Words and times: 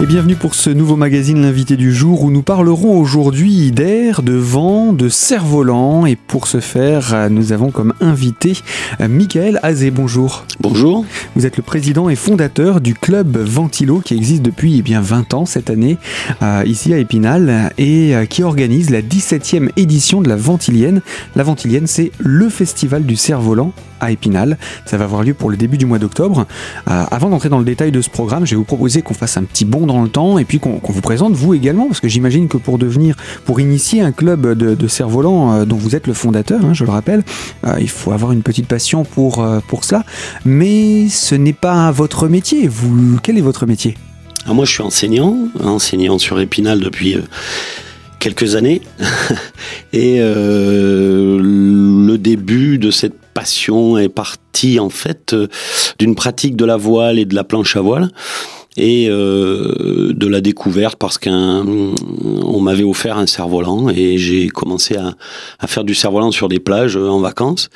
Et 0.00 0.06
bienvenue 0.06 0.36
pour 0.36 0.54
ce 0.54 0.70
nouveau 0.70 0.94
magazine 0.94 1.42
L'invité 1.42 1.76
du 1.76 1.92
jour 1.92 2.22
où 2.22 2.30
nous 2.30 2.42
parlerons 2.42 3.00
aujourd'hui 3.00 3.72
d'air, 3.72 4.22
de 4.22 4.34
vent, 4.34 4.92
de 4.92 5.08
cerf-volant 5.08 6.06
et 6.06 6.14
pour 6.14 6.46
ce 6.46 6.60
faire 6.60 7.28
nous 7.30 7.50
avons 7.50 7.72
comme 7.72 7.92
invité 8.00 8.52
Michael 9.00 9.58
Azé. 9.64 9.90
Bonjour. 9.90 10.44
Bonjour. 10.60 11.04
Vous 11.34 11.46
êtes 11.46 11.56
le 11.56 11.64
président 11.64 12.08
et 12.08 12.14
fondateur 12.14 12.80
du 12.80 12.94
club 12.94 13.38
Ventilo 13.38 13.98
qui 13.98 14.14
existe 14.14 14.42
depuis 14.42 14.78
eh 14.78 14.82
bien 14.82 15.00
20 15.00 15.34
ans 15.34 15.46
cette 15.46 15.68
année 15.68 15.98
euh, 16.42 16.62
ici 16.64 16.94
à 16.94 16.98
Épinal 16.98 17.72
et 17.76 18.14
euh, 18.14 18.24
qui 18.24 18.44
organise 18.44 18.90
la 18.90 19.02
17e 19.02 19.70
édition 19.76 20.20
de 20.20 20.28
la 20.28 20.36
Ventilienne. 20.36 21.02
La 21.34 21.42
Ventilienne 21.42 21.88
c'est 21.88 22.12
le 22.20 22.48
festival 22.48 23.04
du 23.04 23.16
cerf-volant 23.16 23.72
à 24.00 24.12
Épinal. 24.12 24.58
Ça 24.86 24.96
va 24.96 25.04
avoir 25.04 25.24
lieu 25.24 25.34
pour 25.34 25.50
le 25.50 25.56
début 25.56 25.76
du 25.76 25.86
mois 25.86 25.98
d'octobre. 25.98 26.46
Euh, 26.88 27.04
avant 27.10 27.30
d'entrer 27.30 27.48
dans 27.48 27.58
le 27.58 27.64
détail 27.64 27.90
de 27.90 28.00
ce 28.00 28.10
programme, 28.10 28.46
je 28.46 28.50
vais 28.50 28.56
vous 28.56 28.64
proposer 28.64 29.02
qu'on 29.02 29.14
fasse 29.14 29.36
un 29.36 29.42
petit 29.42 29.64
bond 29.64 29.87
dans 29.88 30.02
le 30.02 30.08
temps 30.08 30.38
et 30.38 30.44
puis 30.44 30.60
qu'on 30.60 30.80
vous 30.84 31.00
présente 31.00 31.32
vous 31.32 31.54
également, 31.54 31.88
parce 31.88 31.98
que 32.00 32.06
j'imagine 32.06 32.46
que 32.46 32.56
pour 32.56 32.78
devenir, 32.78 33.16
pour 33.44 33.58
initier 33.58 34.00
un 34.00 34.12
club 34.12 34.56
de, 34.56 34.76
de 34.76 34.88
cerf-volant 34.88 35.52
euh, 35.52 35.64
dont 35.64 35.76
vous 35.76 35.96
êtes 35.96 36.06
le 36.06 36.14
fondateur, 36.14 36.64
hein, 36.64 36.74
je 36.74 36.84
le 36.84 36.90
rappelle, 36.90 37.24
euh, 37.66 37.76
il 37.80 37.88
faut 37.88 38.12
avoir 38.12 38.30
une 38.30 38.42
petite 38.42 38.68
passion 38.68 39.02
pour, 39.02 39.42
euh, 39.42 39.58
pour 39.66 39.84
cela. 39.84 40.04
Mais 40.44 41.08
ce 41.08 41.34
n'est 41.34 41.52
pas 41.52 41.90
votre 41.90 42.28
métier. 42.28 42.68
Vous, 42.68 43.18
quel 43.22 43.36
est 43.36 43.42
votre 43.42 43.66
métier? 43.66 43.96
Ah, 44.46 44.52
Moi, 44.52 44.64
je 44.64 44.72
suis 44.72 44.82
enseignant, 44.82 45.36
enseignant 45.60 46.18
sur 46.18 46.38
Épinal 46.38 46.78
depuis 46.78 47.16
quelques 48.20 48.54
années. 48.54 48.82
et 49.92 50.20
le 50.20 52.16
début 52.16 52.78
de 52.78 52.90
cette 52.90 53.18
passion 53.34 53.98
est 53.98 54.08
parti 54.08 54.78
en 54.80 54.90
fait 54.90 55.34
d'une 55.98 56.14
pratique 56.14 56.56
de 56.56 56.64
la 56.64 56.76
voile 56.76 57.18
et 57.18 57.24
de 57.24 57.34
la 57.34 57.44
planche 57.44 57.76
à 57.76 57.80
voile 57.80 58.10
et 58.76 59.08
euh, 59.08 60.12
de 60.14 60.26
la 60.26 60.40
découverte 60.40 60.98
parce 60.98 61.18
qu'un 61.18 61.64
on 62.44 62.60
m'avait 62.60 62.84
offert 62.84 63.18
un 63.18 63.26
cerf-volant 63.26 63.88
et 63.88 64.18
j'ai 64.18 64.48
commencé 64.48 64.96
à, 64.96 65.14
à, 65.58 65.66
faire 65.66 65.84
du 65.84 65.94
cerf-volant 65.94 66.30
sur 66.30 66.48
des 66.48 66.60
plages 66.60 66.96
en 66.96 67.20
vacances. 67.20 67.70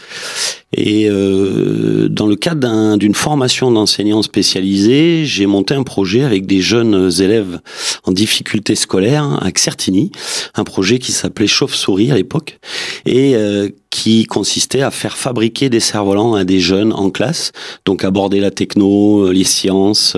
Et 0.75 1.09
euh, 1.09 2.09
dans 2.09 2.27
le 2.27 2.37
cadre 2.37 2.97
d'une 2.97 3.15
formation 3.15 3.71
d'enseignants 3.71 4.23
spécialisés, 4.23 5.25
j'ai 5.27 5.47
monté 5.47 5.75
un 5.75 5.83
projet 5.83 6.25
avec 6.25 6.47
des 6.47 6.61
jeunes 6.61 7.11
élèves 7.21 7.61
en 8.05 8.13
difficulté 8.13 8.75
scolaire 8.75 9.25
à 9.43 9.51
Certigny, 9.55 10.13
un 10.55 10.65
projet 10.65 10.99
qui 10.99 11.13
s'appelait 11.13 11.47
Chauve-souris 11.47 12.11
à 12.11 12.15
l'époque. 12.15 12.59
Et 13.05 13.37
euh, 13.37 13.69
qui 13.93 14.25
consistait 14.25 14.81
à 14.81 14.91
faire 14.91 15.17
fabriquer 15.19 15.69
des 15.69 15.79
cerfs-volants 15.79 16.35
à 16.35 16.45
des 16.45 16.59
jeunes 16.59 16.95
en 16.95 17.11
classe, 17.11 17.53
donc 17.85 18.05
aborder 18.05 18.41
la 18.41 18.51
techno, 18.51 19.31
les 19.31 19.45
sciences, 19.45 20.17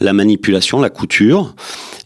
la 0.00 0.12
manipulation, 0.12 0.80
la 0.80 0.90
couture, 0.90 1.54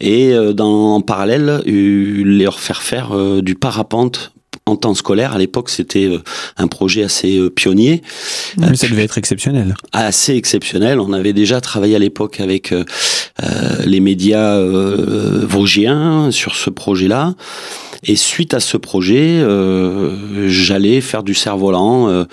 et 0.01 0.35
dans, 0.53 0.95
en 0.95 1.01
parallèle 1.01 1.63
leur 1.65 2.61
faire 2.61 2.83
faire 2.83 3.17
du 3.43 3.55
parapente 3.55 4.33
en 4.67 4.77
temps 4.77 4.95
scolaire. 4.95 5.33
À 5.33 5.39
l'époque, 5.39 5.71
c'était 5.71 6.11
un 6.57 6.67
projet 6.67 7.05
assez 7.05 7.51
pionnier. 7.51 8.03
Mais 8.59 8.75
ça 8.75 8.89
devait 8.89 9.05
être 9.05 9.17
exceptionnel. 9.19 9.75
Assez 9.93 10.35
exceptionnel. 10.35 11.01
On 11.01 11.13
avait 11.13 11.33
déjà 11.33 11.61
travaillé 11.61 11.95
à 11.95 12.01
l'époque 12.01 12.41
avec 12.41 12.73
euh, 12.73 12.85
les 13.85 14.01
médias 14.01 14.57
euh, 14.57 15.45
vosgiens 15.47 16.31
sur 16.31 16.57
ce 16.57 16.71
projet-là. 16.71 17.35
Et 18.05 18.15
suite 18.17 18.55
à 18.55 18.61
ce 18.61 18.77
projet, 18.77 19.41
euh, 19.41 20.49
j'allais 20.49 21.01
faire 21.01 21.23
du 21.23 21.35
cerf-volant 21.35 22.09
euh, 22.09 22.25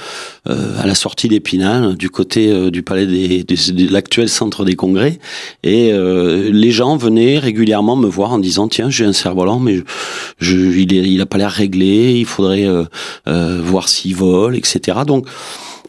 euh, 0.47 0.79
à 0.79 0.85
la 0.85 0.93
sortie 0.93 1.27
d'Épinal, 1.27 1.95
du 1.95 2.09
côté 2.09 2.69
du 2.69 2.83
palais 2.83 3.07
des, 3.07 3.43
des, 3.43 3.71
de 3.71 3.91
l'actuel 3.91 4.29
centre 4.29 4.65
des 4.65 4.75
congrès. 4.75 5.19
Et 5.63 5.91
les 5.93 6.71
gens 6.71 6.97
venaient 6.97 7.39
régulièrement 7.39 7.95
me 7.95 8.07
voir 8.07 8.33
en 8.33 8.39
disant 8.39 8.67
tiens 8.67 8.89
j'ai 8.89 9.05
un 9.05 9.13
cerf-volant 9.13 9.59
mais 9.59 9.77
je, 9.77 9.83
je, 10.39 10.55
il, 10.55 10.93
est, 10.93 11.09
il 11.09 11.21
a 11.21 11.25
pas 11.25 11.37
l'air 11.37 11.51
réglé, 11.51 12.22
il 12.23 12.27
faudrait 12.27 12.67
voir 13.25 13.89
s'il 13.89 14.15
vole, 14.15 14.55
etc. 14.55 14.99
Donc 15.05 15.27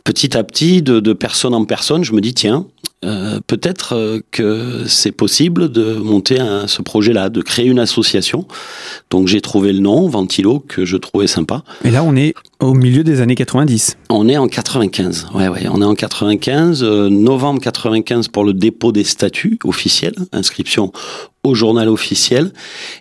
petit 0.05 0.37
à 0.37 0.45
petit, 0.45 0.83
de, 0.83 1.01
de 1.01 1.13
personne 1.13 1.55
en 1.55 1.65
personne, 1.65 2.05
je 2.05 2.13
me 2.13 2.21
dis 2.21 2.35
tiens, 2.35 2.67
euh, 3.05 3.39
peut-être 3.47 3.95
euh, 3.95 4.21
que 4.31 4.85
c'est 4.87 5.13
possible 5.13 5.71
de 5.71 5.95
monter 5.95 6.41
un, 6.41 6.67
ce 6.67 6.81
projet-là, 6.81 7.29
de 7.29 7.43
créer 7.43 7.67
une 7.67 7.79
association. 7.79 8.47
Donc 9.11 9.29
j'ai 9.29 9.41
trouvé 9.41 9.73
le 9.73 9.81
nom, 9.81 10.09
Ventilo, 10.09 10.61
que 10.61 10.85
je 10.85 10.97
trouvais 10.97 11.27
sympa. 11.27 11.63
Et 11.85 11.91
là, 11.91 12.03
on 12.03 12.17
est 12.17 12.35
au 12.61 12.73
milieu 12.73 13.05
des 13.05 13.21
années 13.21 13.35
90. 13.35 13.97
On 14.09 14.29
est 14.29 14.39
en 14.39 14.49
95. 14.49 15.29
Ouais, 15.35 15.49
ouais, 15.49 15.67
on 15.71 15.83
est 15.83 15.85
en 15.85 15.95
95, 15.95 16.83
euh, 16.83 17.09
novembre 17.11 17.61
95 17.61 18.29
pour 18.29 18.45
le 18.45 18.55
dépôt 18.55 18.93
des 18.93 19.05
statuts 19.05 19.59
officiels, 19.65 20.15
inscription 20.33 20.93
au 21.45 21.55
journal 21.55 21.89
officiel. 21.89 22.51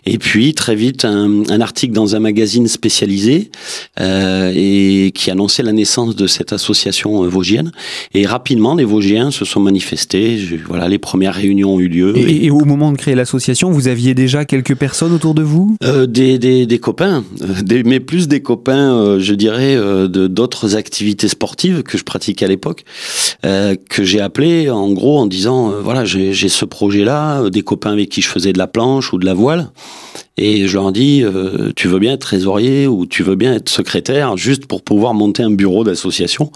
Et 0.06 0.18
puis 0.18 0.54
très 0.54 0.74
vite 0.74 1.04
un, 1.04 1.42
un 1.50 1.60
article 1.60 1.94
dans 1.94 2.14
un 2.14 2.20
magazine 2.20 2.68
spécialisé 2.68 3.50
euh, 4.00 4.52
et 4.54 5.12
qui 5.14 5.30
annonçait 5.30 5.62
la 5.62 5.72
naissance 5.72 6.14
de 6.14 6.26
cette 6.26 6.52
association 6.52 7.26
vosgienne. 7.28 7.72
Et 8.12 8.26
rapidement, 8.26 8.74
les 8.74 8.84
Vosgiens 8.84 9.30
se 9.30 9.44
sont 9.44 9.60
manifestés. 9.60 10.38
Je, 10.38 10.56
voilà, 10.66 10.88
les 10.88 10.98
premières 10.98 11.34
réunions 11.34 11.74
ont 11.74 11.80
eu 11.80 11.88
lieu. 11.88 12.16
Et, 12.16 12.46
et 12.46 12.50
au 12.50 12.64
moment 12.64 12.92
de 12.92 12.96
créer 12.96 13.14
l'association, 13.14 13.70
vous 13.70 13.88
aviez 13.88 14.14
déjà 14.14 14.44
quelques 14.44 14.76
personnes 14.76 15.12
autour 15.12 15.34
de 15.34 15.42
vous? 15.42 15.76
Euh, 15.82 16.06
des, 16.06 16.38
des, 16.38 16.66
des, 16.66 16.78
copains, 16.78 17.24
des, 17.62 17.82
mais 17.82 18.00
plus 18.00 18.28
des 18.28 18.40
copains, 18.40 18.94
euh, 18.94 19.20
je 19.20 19.34
dirais, 19.34 19.74
euh, 19.74 20.08
de 20.08 20.26
d'autres 20.26 20.76
activités 20.76 21.28
sportives 21.28 21.82
que 21.82 21.96
je 21.98 22.04
pratiquais 22.04 22.44
à 22.44 22.48
l'époque, 22.48 22.84
euh, 23.44 23.74
que 23.88 24.04
j'ai 24.04 24.20
appelé 24.20 24.70
en 24.70 24.90
gros 24.92 25.18
en 25.18 25.26
disant 25.26 25.72
voilà 25.82 26.04
j'ai 26.04 26.34
ce 26.34 26.64
projet 26.64 27.04
là, 27.04 27.48
des 27.50 27.62
copains 27.62 27.92
avec 27.92 28.08
qui 28.08 28.20
je 28.22 28.28
faisais 28.34 28.52
de 28.52 28.58
la 28.58 28.66
planche 28.66 29.12
ou 29.12 29.18
de 29.18 29.24
la 29.24 29.34
voile. 29.34 29.70
Et 30.36 30.66
je 30.66 30.74
leur 30.74 30.90
dis, 30.90 31.22
euh, 31.22 31.70
tu 31.76 31.86
veux 31.86 32.00
bien 32.00 32.14
être 32.14 32.22
trésorier 32.22 32.88
ou 32.88 33.06
tu 33.06 33.22
veux 33.22 33.36
bien 33.36 33.54
être 33.54 33.68
secrétaire, 33.68 34.36
juste 34.36 34.66
pour 34.66 34.82
pouvoir 34.82 35.14
monter 35.14 35.44
un 35.44 35.52
bureau 35.52 35.84
d'association. 35.84 36.50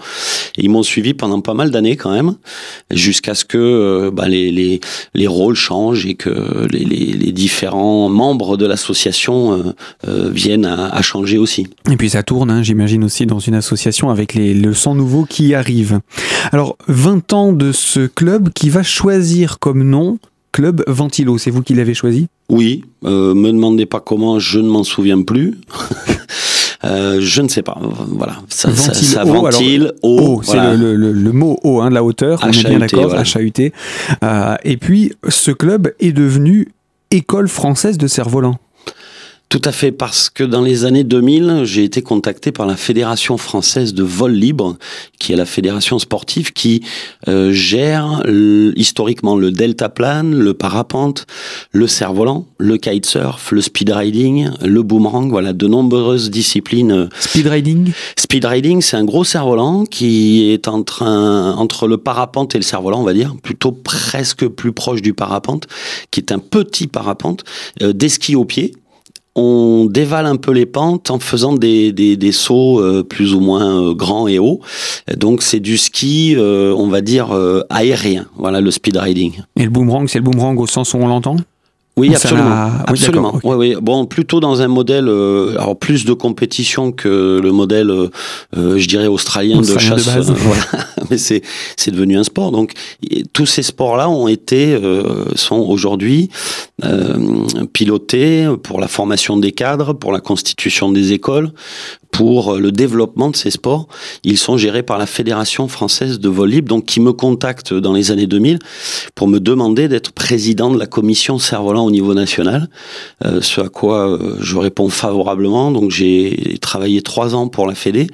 Et 0.57 0.65
ils 0.65 0.69
m'ont 0.69 0.83
suivi 0.83 1.13
pendant 1.13 1.39
pas 1.39 1.53
mal 1.53 1.71
d'années 1.71 1.95
quand 1.95 2.11
même, 2.11 2.35
jusqu'à 2.91 3.35
ce 3.35 3.45
que 3.45 3.57
euh, 3.57 4.11
bah, 4.11 4.27
les, 4.27 4.51
les, 4.51 4.81
les, 5.13 5.27
rôles 5.27 5.55
changent 5.55 6.05
et 6.05 6.15
que 6.15 6.67
les, 6.69 6.83
les, 6.83 7.13
les 7.13 7.31
différents 7.31 8.09
membres 8.09 8.57
de 8.57 8.65
l'association 8.65 9.53
euh, 9.53 9.63
euh 10.07 10.29
viennent 10.29 10.65
à, 10.65 10.93
à, 10.93 11.01
changer 11.01 11.37
aussi. 11.37 11.67
Et 11.89 11.95
puis 11.95 12.09
ça 12.09 12.23
tourne, 12.23 12.51
hein, 12.51 12.63
j'imagine 12.63 13.05
aussi, 13.05 13.25
dans 13.25 13.39
une 13.39 13.55
association 13.55 14.09
avec 14.09 14.33
les, 14.33 14.53
le 14.53 14.73
sang 14.73 14.93
nouveau 14.93 15.23
qui 15.23 15.55
arrive. 15.55 16.01
Alors, 16.51 16.77
20 16.89 17.31
ans 17.31 17.53
de 17.53 17.71
ce 17.71 18.07
club 18.07 18.49
qui 18.53 18.69
va 18.69 18.83
choisir 18.83 19.59
comme 19.59 19.83
nom 19.83 20.19
Club 20.51 20.83
Ventilo, 20.87 21.37
c'est 21.37 21.51
vous 21.51 21.61
qui 21.61 21.73
l'avez 21.73 21.93
choisi? 21.93 22.27
Oui, 22.49 22.83
euh, 23.05 23.33
me 23.33 23.51
demandez 23.51 23.85
pas 23.85 23.99
comment, 23.99 24.39
je 24.39 24.59
ne 24.59 24.67
m'en 24.67 24.83
souviens 24.83 25.21
plus. 25.21 25.57
Euh, 26.85 27.17
je 27.19 27.41
ne 27.41 27.49
sais 27.49 27.61
pas. 27.61 27.77
Voilà, 27.81 28.37
ça, 28.47 28.69
ventile, 28.69 28.93
ça, 28.93 29.15
ça 29.15 29.23
ventile, 29.25 29.91
haut. 30.01 30.37
haut 30.37 30.41
c'est 30.41 30.53
voilà. 30.53 30.75
le, 30.75 30.95
le, 30.95 31.11
le, 31.11 31.31
mot 31.33 31.59
haut 31.63 31.81
hein, 31.81 31.89
de 31.89 31.93
la 31.93 32.05
hauteur, 32.05 32.39
on 32.41 32.51
est 32.51 32.63
bien 32.69 32.79
d'accord. 32.79 33.13
HAUT. 33.13 33.71
Euh, 34.23 34.55
et 34.63 34.77
puis, 34.77 35.11
ce 35.27 35.51
club 35.51 35.91
est 35.99 36.13
devenu 36.13 36.69
École 37.11 37.49
française 37.49 37.97
de 37.97 38.07
cerf-volant. 38.07 38.59
Tout 39.49 39.61
à 39.65 39.71
fait, 39.71 39.91
parce 39.91 40.29
que 40.29 40.43
dans 40.43 40.61
les 40.61 40.85
années 40.85 41.03
2000, 41.03 41.61
j'ai 41.63 41.83
été 41.83 42.03
contacté 42.03 42.51
par 42.51 42.67
la 42.67 42.75
Fédération 42.75 43.35
française 43.39 43.95
de 43.95 44.03
vol 44.03 44.33
libre, 44.33 44.77
qui 45.17 45.33
est 45.33 45.35
la 45.35 45.47
fédération 45.47 45.97
sportive 45.97 46.53
qui 46.53 46.83
euh, 47.27 47.51
gère 47.51 48.21
historiquement 48.75 49.35
le 49.35 49.49
deltaplane, 49.49 50.35
le 50.35 50.53
parapente, 50.53 51.25
le 51.71 51.87
cerf-volant, 51.87 52.45
le 52.59 52.77
kitesurf, 52.77 53.51
le 53.51 53.61
speed 53.61 53.89
riding, 53.89 54.51
le 54.63 54.83
boomerang, 54.83 55.31
voilà, 55.31 55.51
de 55.53 55.65
nombreuses 55.65 56.29
disciplines. 56.29 57.09
Speed 57.19 57.47
riding? 57.47 57.91
Speed 58.19 58.45
riding, 58.45 58.81
c'est 58.83 58.97
un 58.97 59.05
gros 59.05 59.23
cerf-volant 59.23 59.85
qui 59.85 60.51
est 60.51 60.67
entre, 60.67 61.01
un, 61.01 61.53
entre 61.53 61.87
le 61.87 61.97
parapente 61.97 62.53
et 62.53 62.59
le 62.59 62.63
cerf-volant, 62.63 63.01
on 63.01 63.03
va 63.03 63.13
dire, 63.13 63.35
plutôt 63.41 63.71
presque 63.71 64.47
plus 64.47 64.73
proche 64.73 65.01
du 65.01 65.15
parapente, 65.15 65.65
qui 66.11 66.19
est 66.19 66.31
un 66.31 66.37
petit 66.37 66.85
parapente, 66.85 67.43
euh, 67.81 67.93
des 67.93 68.09
skis 68.09 68.35
au 68.35 68.45
pied, 68.45 68.73
on 69.39 69.85
dévale 69.85 70.25
un 70.25 70.35
peu 70.35 70.51
les 70.51 70.65
pentes 70.65 71.09
en 71.11 71.19
faisant 71.19 71.53
des, 71.53 71.91
des, 71.93 72.31
sauts 72.31 72.81
euh, 72.81 73.03
plus 73.03 73.33
ou 73.33 73.39
moins 73.39 73.89
euh, 73.89 73.93
grands 73.93 74.27
et 74.27 74.37
hauts. 74.37 74.59
Donc 75.15 75.41
c'est 75.41 75.59
du 75.59 75.77
ski, 75.77 76.35
euh, 76.37 76.73
on 76.77 76.87
va 76.87 77.01
dire, 77.01 77.29
aérien. 77.69 78.25
Voilà 78.35 78.61
le 78.61 78.71
speed 78.71 78.97
riding. 78.97 79.41
Et 79.55 79.63
le 79.63 79.69
boomerang, 79.69 80.07
c'est 80.07 80.19
le 80.19 80.25
boomerang 80.25 80.59
au 80.59 80.67
sens 80.67 80.93
où 80.93 80.97
on 80.97 81.07
l'entend? 81.07 81.37
Oui, 81.99 82.15
absolument. 82.15 82.69
absolument. 82.87 83.39
Oui, 83.43 83.55
oui. 83.55 83.75
Bon, 83.81 84.05
plutôt 84.05 84.39
dans 84.39 84.61
un 84.61 84.67
modèle, 84.67 85.07
euh, 85.07 85.51
alors 85.57 85.77
plus 85.77 86.05
de 86.05 86.13
compétition 86.13 86.91
que 86.91 87.39
le 87.41 87.51
modèle, 87.51 87.89
euh, 87.91 88.09
je 88.77 88.87
dirais 88.87 89.07
australien, 89.07 89.61
de 89.61 89.77
chasse. 89.77 90.07
voilà. 90.07 90.63
Mais 91.09 91.17
c'est 91.17 91.41
c'est 91.75 91.91
devenu 91.91 92.17
un 92.17 92.23
sport. 92.23 92.51
Donc 92.51 92.73
tous 93.33 93.45
ces 93.45 93.63
sports-là 93.63 94.09
ont 94.09 94.27
été, 94.27 94.77
sont 95.35 95.57
aujourd'hui 95.57 96.29
pilotés 97.73 98.47
pour 98.63 98.79
la 98.79 98.87
formation 98.87 99.37
des 99.37 99.51
cadres, 99.51 99.93
pour 99.93 100.11
la 100.11 100.19
constitution 100.19 100.91
des 100.91 101.13
écoles, 101.13 101.51
pour 102.11 102.55
le 102.55 102.71
développement 102.71 103.29
de 103.29 103.35
ces 103.35 103.51
sports. 103.51 103.87
Ils 104.23 104.37
sont 104.37 104.57
gérés 104.57 104.83
par 104.83 104.97
la 104.97 105.05
Fédération 105.05 105.67
française 105.67 106.19
de 106.19 106.29
vol 106.29 106.49
libre, 106.49 106.67
donc 106.67 106.85
qui 106.85 106.99
me 106.99 107.13
contacte 107.13 107.73
dans 107.73 107.93
les 107.93 108.11
années 108.11 108.27
2000 108.27 108.59
pour 109.15 109.27
me 109.27 109.39
demander 109.39 109.87
d'être 109.87 110.11
président 110.11 110.71
de 110.71 110.77
la 110.77 110.87
commission 110.87 111.39
cerf-volant 111.39 111.85
au 111.85 111.91
niveau 111.91 112.13
national. 112.13 112.69
Euh, 113.25 113.41
ce 113.41 113.61
à 113.61 113.69
quoi 113.69 114.09
euh, 114.09 114.35
je 114.39 114.57
réponds 114.57 114.89
favorablement. 114.89 115.71
Donc 115.71 115.91
j'ai 115.91 116.57
travaillé 116.61 117.01
trois 117.01 117.35
ans 117.35 117.47
pour 117.47 117.67
la 117.67 117.75
Fédé. 117.75 118.07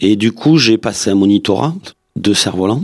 Et 0.00 0.16
du 0.16 0.32
coup, 0.32 0.58
j'ai 0.58 0.78
passé 0.78 1.10
un 1.10 1.14
monitorat 1.14 1.74
de 2.16 2.34
cerf-volant 2.34 2.82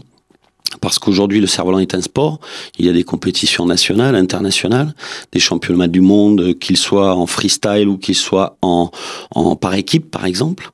parce 0.80 0.98
qu'aujourd'hui 0.98 1.40
le 1.40 1.46
cerf-volant 1.46 1.78
est 1.78 1.94
un 1.94 2.00
sport. 2.00 2.40
Il 2.78 2.86
y 2.86 2.88
a 2.88 2.92
des 2.92 3.04
compétitions 3.04 3.66
nationales, 3.66 4.14
internationales, 4.14 4.94
des 5.32 5.40
championnats 5.40 5.88
du 5.88 6.00
monde, 6.00 6.58
qu'ils 6.58 6.76
soient 6.76 7.14
en 7.14 7.26
freestyle 7.26 7.88
ou 7.88 7.98
qu'ils 7.98 8.14
soient 8.14 8.56
en, 8.62 8.90
en 9.30 9.56
par 9.56 9.74
équipe, 9.74 10.10
par 10.10 10.26
exemple. 10.26 10.70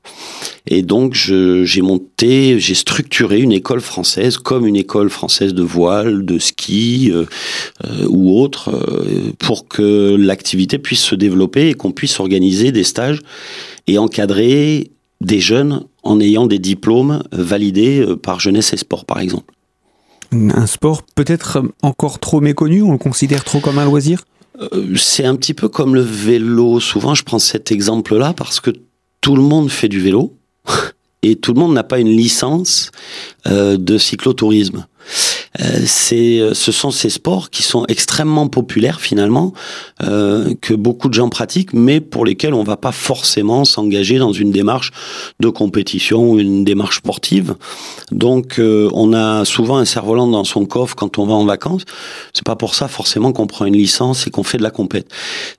Et 0.67 0.81
donc 0.81 1.13
j'ai 1.13 1.81
monté, 1.81 2.59
j'ai 2.59 2.73
structuré 2.73 3.39
une 3.39 3.51
école 3.51 3.81
française 3.81 4.37
comme 4.37 4.65
une 4.67 4.75
école 4.75 5.09
française 5.09 5.53
de 5.53 5.63
voile, 5.63 6.25
de 6.25 6.39
ski 6.39 7.11
euh, 7.11 7.25
euh, 7.85 8.05
ou 8.09 8.39
autre, 8.39 8.69
euh, 8.69 9.31
pour 9.39 9.67
que 9.67 10.15
l'activité 10.15 10.77
puisse 10.77 11.01
se 11.01 11.15
développer 11.15 11.69
et 11.69 11.73
qu'on 11.73 11.91
puisse 11.91 12.19
organiser 12.19 12.71
des 12.71 12.83
stages 12.83 13.19
et 13.87 13.97
encadrer 13.97 14.91
des 15.19 15.39
jeunes 15.39 15.83
en 16.03 16.19
ayant 16.19 16.47
des 16.47 16.59
diplômes 16.59 17.23
validés 17.31 18.03
par 18.23 18.39
Jeunesse 18.39 18.73
et 18.73 18.77
Sport, 18.77 19.05
par 19.05 19.19
exemple 19.19 19.53
un 20.31 20.65
sport 20.65 21.03
peut-être 21.15 21.61
encore 21.81 22.19
trop 22.19 22.41
méconnu, 22.41 22.81
on 22.81 22.91
le 22.91 22.97
considère 22.97 23.43
trop 23.43 23.59
comme 23.59 23.79
un 23.79 23.85
loisir? 23.85 24.23
Euh, 24.59 24.95
C'est 24.95 25.25
un 25.25 25.35
petit 25.35 25.53
peu 25.53 25.67
comme 25.67 25.95
le 25.95 26.01
vélo. 26.01 26.79
Souvent, 26.79 27.15
je 27.15 27.23
prends 27.23 27.39
cet 27.39 27.71
exemple-là 27.71 28.33
parce 28.33 28.59
que 28.59 28.71
tout 29.21 29.35
le 29.35 29.41
monde 29.41 29.69
fait 29.69 29.89
du 29.89 29.99
vélo 29.99 30.35
et 31.21 31.35
tout 31.35 31.53
le 31.53 31.59
monde 31.59 31.73
n'a 31.73 31.83
pas 31.83 31.99
une 31.99 32.09
licence 32.09 32.91
euh, 33.47 33.77
de 33.77 33.97
cyclotourisme. 33.97 34.85
Euh, 35.59 35.81
c'est, 35.85 36.39
euh, 36.39 36.53
ce 36.53 36.71
sont 36.71 36.91
ces 36.91 37.09
sports 37.09 37.49
qui 37.49 37.61
sont 37.61 37.85
extrêmement 37.87 38.47
populaires 38.47 39.01
finalement, 39.01 39.53
euh, 40.01 40.53
que 40.61 40.73
beaucoup 40.73 41.09
de 41.09 41.13
gens 41.13 41.29
pratiquent, 41.29 41.73
mais 41.73 41.99
pour 41.99 42.25
lesquels 42.25 42.53
on 42.53 42.63
va 42.63 42.77
pas 42.77 42.93
forcément 42.93 43.65
s'engager 43.65 44.17
dans 44.17 44.31
une 44.31 44.51
démarche 44.51 44.91
de 45.39 45.49
compétition 45.49 46.31
ou 46.31 46.39
une 46.39 46.63
démarche 46.63 46.97
sportive. 46.97 47.55
Donc, 48.11 48.59
on 48.59 49.13
a 49.13 49.45
souvent 49.45 49.77
un 49.77 49.85
cerf-volant 49.85 50.27
dans 50.27 50.43
son 50.43 50.65
coffre 50.65 50.95
quand 50.95 51.17
on 51.17 51.25
va 51.25 51.33
en 51.33 51.45
vacances. 51.45 51.83
C'est 52.33 52.45
pas 52.45 52.55
pour 52.55 52.75
ça 52.75 52.87
forcément 52.87 53.31
qu'on 53.31 53.47
prend 53.47 53.65
une 53.65 53.75
licence 53.75 54.27
et 54.27 54.29
qu'on 54.29 54.43
fait 54.43 54.57
de 54.57 54.63
la 54.63 54.69
compète. 54.69 55.07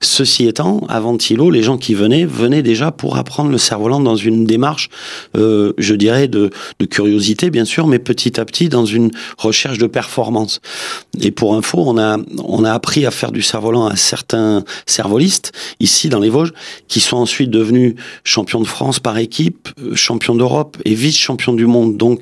Ceci 0.01 0.45
étant, 0.45 0.81
avant 0.87 1.17
Thilo, 1.17 1.49
les 1.49 1.63
gens 1.63 1.77
qui 1.77 1.93
venaient 1.93 2.25
venaient 2.25 2.61
déjà 2.61 2.91
pour 2.91 3.17
apprendre 3.17 3.51
le 3.51 3.57
cerf-volant 3.57 3.99
dans 3.99 4.15
une 4.15 4.45
démarche, 4.45 4.89
je 5.35 5.93
dirais, 5.93 6.27
de, 6.27 6.49
de 6.79 6.85
curiosité 6.85 7.49
bien 7.49 7.65
sûr, 7.65 7.87
mais 7.87 7.99
petit 7.99 8.39
à 8.39 8.45
petit 8.45 8.69
dans 8.69 8.85
une 8.85 9.11
recherche 9.37 9.77
de 9.83 9.87
performance. 9.87 10.61
Et 11.21 11.31
pour 11.31 11.55
info, 11.55 11.83
on 11.85 11.97
a, 11.97 12.17
on 12.43 12.63
a 12.63 12.71
appris 12.71 13.05
à 13.05 13.11
faire 13.11 13.31
du 13.31 13.41
cerf-volant 13.41 13.85
à 13.87 13.95
certains 13.95 14.63
cervolistes, 14.85 15.51
ici 15.79 16.09
dans 16.09 16.19
les 16.19 16.29
Vosges, 16.29 16.53
qui 16.87 16.99
sont 16.99 17.17
ensuite 17.17 17.49
devenus 17.49 17.95
champions 18.23 18.61
de 18.61 18.67
France 18.75 18.99
par 18.99 19.17
équipe, 19.17 19.69
euh, 19.81 19.95
champions 19.95 20.35
d'Europe 20.35 20.77
et 20.85 20.93
vice-champions 20.93 21.53
du 21.53 21.65
monde. 21.65 21.97
Donc, 21.97 22.21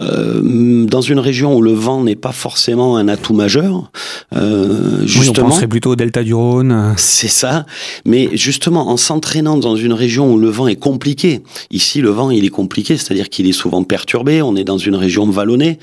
euh, 0.00 0.84
dans 0.86 1.00
une 1.00 1.18
région 1.18 1.56
où 1.56 1.62
le 1.62 1.72
vent 1.72 2.04
n'est 2.04 2.16
pas 2.16 2.32
forcément 2.32 2.96
un 2.96 3.08
atout 3.08 3.34
majeur, 3.34 3.90
euh, 4.36 5.06
justement... 5.06 5.32
Oui, 5.32 5.40
on 5.40 5.48
penserait 5.48 5.68
plutôt 5.68 5.90
au 5.92 5.96
delta 5.96 6.22
du 6.22 6.34
Rhône. 6.34 6.94
C'est 6.96 7.28
ça. 7.28 7.64
Mais 8.04 8.28
justement, 8.34 8.88
en 8.88 8.96
s'entraînant 8.96 9.56
dans 9.56 9.76
une 9.76 9.92
région 9.92 10.32
où 10.32 10.38
le 10.38 10.50
vent 10.50 10.68
est 10.68 10.76
compliqué, 10.76 11.42
ici 11.70 12.00
le 12.00 12.10
vent 12.10 12.30
il 12.30 12.44
est 12.44 12.50
compliqué, 12.50 12.96
c'est-à-dire 12.96 13.28
qu'il 13.28 13.46
est 13.48 13.52
souvent 13.52 13.82
perturbé, 13.82 14.42
on 14.42 14.54
est 14.56 14.64
dans 14.64 14.78
une 14.78 14.94
région 14.94 15.24
vallonnée, 15.30 15.78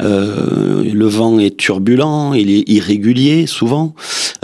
euh, 0.00 0.69
le 0.70 1.06
vent 1.06 1.38
est 1.38 1.56
turbulent, 1.56 2.34
il 2.34 2.50
est 2.50 2.68
irrégulier 2.68 3.46
souvent, 3.46 3.94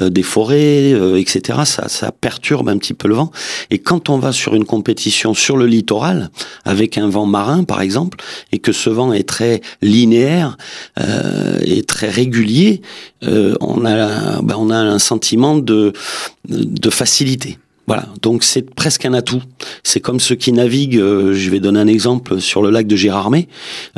euh, 0.01 0.11
des 0.11 0.23
forêts, 0.23 0.93
euh, 0.93 1.17
etc. 1.17 1.61
Ça, 1.65 1.89
ça 1.89 2.13
perturbe 2.13 2.69
un 2.69 2.79
petit 2.79 2.95
peu 2.95 3.09
le 3.09 3.15
vent. 3.15 3.31
Et 3.71 3.79
quand 3.79 4.09
on 4.09 4.19
va 4.19 4.33
sur 4.33 4.55
une 4.55 4.65
compétition 4.65 5.35
sur 5.35 5.57
le 5.57 5.67
littoral, 5.67 6.31
avec 6.65 6.99
un 6.99 7.09
vent 7.09 7.27
marin 7.27 7.65
par 7.65 7.81
exemple, 7.81 8.19
et 8.53 8.59
que 8.59 8.73
ce 8.73 8.91
vent 8.91 9.13
est 9.13 9.29
très 9.29 9.61
linéaire 9.83 10.57
et 11.63 11.83
très 11.83 12.09
régulier, 12.09 12.81
on, 13.23 13.85
a, 13.85 14.41
ben, 14.43 14.57
on 14.59 14.71
a 14.71 14.77
un 14.77 14.99
sentiment 14.99 15.57
de, 15.57 15.93
de 16.49 16.91
facilité. 16.91 17.59
Voilà, 17.87 18.09
donc 18.21 18.43
c'est 18.43 18.75
presque 18.75 19.05
un 19.05 19.15
atout. 19.15 19.43
C'est 19.85 20.01
comme 20.01 20.19
ceux 20.19 20.35
qui 20.35 20.53
naviguent, 20.53 20.99
euh, 20.99 21.35
je 21.35 21.51
vais 21.51 21.61
donner 21.61 21.79
un 21.79 21.87
exemple, 21.87 22.41
sur 22.41 22.63
le 22.63 22.71
lac 22.71 22.87
de 22.87 22.97
Gérardmer, 22.97 23.49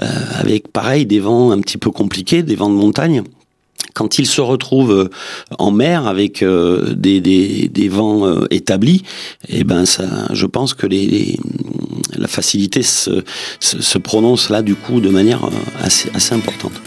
euh, 0.03 0.07
avec 0.35 0.69
pareil 0.69 1.07
des 1.07 1.21
vents 1.21 1.53
un 1.53 1.61
petit 1.61 1.79
peu 1.79 1.91
compliqués, 1.91 2.43
des 2.43 2.55
vents 2.55 2.69
de 2.69 2.75
montagne. 2.75 3.23
Quand 3.95 4.19
ils 4.19 4.27
se 4.27 4.43
retrouvent 4.43 4.93
euh, 4.93 5.11
en 5.59 5.71
mer 5.71 6.07
avec 6.07 6.45
des, 6.45 7.21
des, 7.21 7.69
des, 7.69 7.89
vents 7.89 8.45
établis, 8.51 9.03
eh 9.49 9.65
ben 9.65 9.87
ça, 9.87 10.05
je 10.33 10.47
pense 10.47 10.75
que 10.75 10.87
les, 10.87 11.39
la 12.17 12.29
facilité 12.29 12.83
se, 12.83 13.23
se, 13.59 13.81
se, 13.81 13.99
prononce 13.99 14.51
là 14.51 14.63
du 14.63 14.75
coup 14.75 15.01
de 15.01 15.09
manière 15.09 15.41
assez, 15.83 16.11
assez 16.15 16.35
importante. 16.35 16.81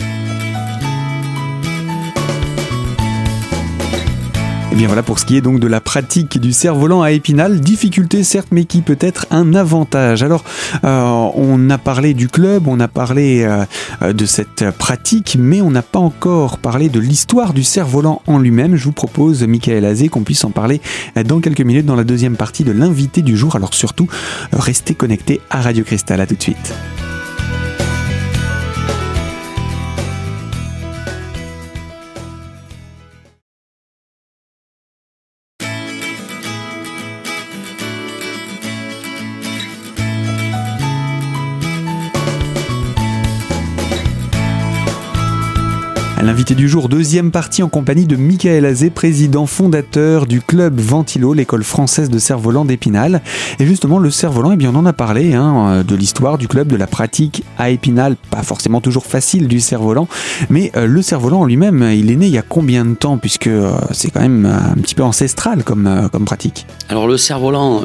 Et 4.72 4.76
eh 4.76 4.78
bien 4.78 4.88
voilà 4.88 5.04
pour 5.04 5.20
ce 5.20 5.26
qui 5.26 5.36
est 5.36 5.42
donc 5.42 5.60
de 5.60 5.68
la 5.68 5.82
pratique 5.82 6.40
du 6.40 6.54
cerf-volant 6.54 7.02
à 7.02 7.12
Épinal. 7.12 7.60
Difficulté 7.60 8.24
certes, 8.24 8.48
mais 8.52 8.64
qui 8.64 8.82
peut 8.82 8.98
être 9.02 9.28
un 9.30 9.54
avantage. 9.54 10.24
Alors, 10.24 10.46
euh, 10.86 11.30
on 11.36 11.70
a 11.70 11.78
parlé 11.78 12.14
du 12.14 12.30
club, 12.30 12.70
on 12.70 12.80
a 12.80 12.88
parlé 12.88 13.44
euh, 13.44 14.14
de 14.14 14.26
cette 14.26 14.72
pratique, 14.72 15.36
mais 15.38 15.60
on 15.60 15.72
n'a 15.72 15.82
pas 15.82 16.00
encore 16.00 16.58
parlé 16.58 16.88
de 16.88 17.02
l'histoire 17.02 17.52
du 17.52 17.66
cerf-volant 17.66 18.22
en 18.28 18.40
lui-même. 18.40 18.78
Je 18.78 18.86
vous 18.86 18.94
propose, 18.94 19.44
Michael 19.44 19.84
Azé, 19.84 20.08
qu'on 20.08 20.24
puisse 20.24 20.46
en 20.46 20.52
parler 20.52 20.80
dans 21.26 21.42
quelques 21.42 21.60
minutes 21.60 21.86
dans 21.86 21.98
la 21.98 22.06
deuxième 22.06 22.38
partie 22.38 22.64
de 22.64 22.72
l'invité 22.72 23.24
du 23.24 23.36
jour. 23.36 23.58
Alors 23.58 23.74
surtout, 23.74 24.08
restez 24.54 24.94
connectés 24.94 25.42
à 25.50 25.60
Radio 25.60 25.84
Cristal. 25.84 26.22
À 26.22 26.26
tout 26.26 26.36
de 26.36 26.44
suite. 26.44 26.74
L'invité 46.24 46.54
du 46.54 46.70
jour, 46.70 46.88
deuxième 46.88 47.32
partie 47.32 47.64
en 47.64 47.68
compagnie 47.68 48.06
de 48.06 48.16
Michael 48.16 48.64
Azé, 48.66 48.92
président 48.92 49.48
fondateur 49.48 50.28
du 50.28 50.40
club 50.40 50.80
Ventilo, 50.80 51.34
l'école 51.34 51.64
française 51.64 52.12
de 52.12 52.20
cerf-volant 52.20 52.64
d'Épinal. 52.64 53.24
Et 53.60 53.66
justement, 53.66 53.98
le 53.98 54.12
cerf-volant, 54.12 54.52
eh 54.52 54.56
bien, 54.56 54.72
on 54.72 54.78
en 54.78 54.86
a 54.86 54.94
parlé, 54.94 55.34
hein, 55.34 55.84
de 55.84 55.96
l'histoire 55.96 56.38
du 56.38 56.48
club, 56.48 56.68
de 56.68 56.76
la 56.76 56.86
pratique 56.86 57.44
à 57.58 57.72
Épinal, 57.72 58.18
pas 58.30 58.44
forcément 58.44 58.82
toujours 58.82 59.08
facile 59.08 59.48
du 59.48 59.60
cerf-volant, 59.60 60.08
mais 60.52 60.72
euh, 60.76 60.86
le 60.86 61.02
cerf-volant 61.02 61.44
lui-même, 61.44 61.90
il 61.92 62.12
est 62.12 62.16
né 62.16 62.28
il 62.28 62.34
y 62.34 62.38
a 62.38 62.44
combien 62.44 62.86
de 62.86 62.94
temps, 62.94 63.18
puisque 63.18 63.48
euh, 63.48 63.72
c'est 63.92 64.12
quand 64.12 64.22
même 64.22 64.46
un 64.46 64.80
petit 64.80 64.94
peu 64.94 65.04
ancestral 65.04 65.64
comme, 65.64 65.88
euh, 65.88 66.08
comme 66.08 66.26
pratique 66.26 66.68
Alors 66.90 67.08
le 67.08 67.18
cerf-volant 67.18 67.84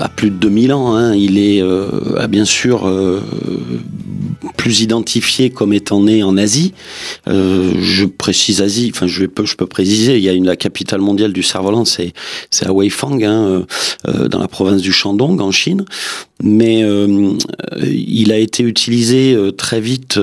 a 0.00 0.08
plus 0.08 0.30
de 0.30 0.36
2000 0.36 0.72
ans, 0.72 0.96
hein. 0.96 1.14
il 1.14 1.36
est 1.36 1.62
bien 2.28 2.46
sûr 2.46 2.90
plus 4.62 4.80
identifié 4.80 5.50
comme 5.50 5.72
étant 5.72 6.04
né 6.04 6.22
en 6.22 6.36
Asie. 6.36 6.72
Euh, 7.26 7.41
je 7.80 8.04
précise 8.04 8.62
Asie, 8.62 8.90
enfin 8.94 9.06
je 9.06 9.24
peux, 9.26 9.66
préciser, 9.66 10.16
il 10.16 10.22
y 10.22 10.28
a 10.28 10.34
la 10.34 10.56
capitale 10.56 11.00
mondiale 11.00 11.32
du 11.32 11.42
cerf-volant, 11.42 11.84
c'est 11.84 12.12
à 12.64 12.72
Weifang, 12.72 13.22
hein, 13.22 13.44
euh, 13.44 13.62
euh, 14.08 14.28
dans 14.28 14.38
la 14.38 14.48
province 14.48 14.82
du 14.82 14.92
Shandong 14.92 15.40
en 15.40 15.50
Chine 15.50 15.84
mais 16.42 16.82
euh, 16.82 17.34
il 17.80 18.32
a 18.32 18.38
été 18.38 18.64
utilisé 18.64 19.38
très 19.56 19.80
vite 19.80 20.18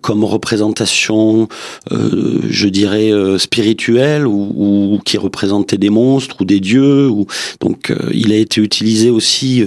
comme 0.00 0.22
représentation, 0.24 1.48
je 1.90 2.68
dirais 2.68 3.10
spirituelle 3.38 4.28
ou, 4.28 5.00
qui 5.04 5.18
représentait 5.18 5.76
des 5.76 5.90
monstres 5.90 6.36
ou 6.40 6.44
des 6.44 6.60
dieux. 6.60 7.10
Donc 7.60 7.92
il 8.12 8.32
a 8.32 8.36
été 8.36 8.60
utilisé 8.60 9.10
aussi 9.10 9.64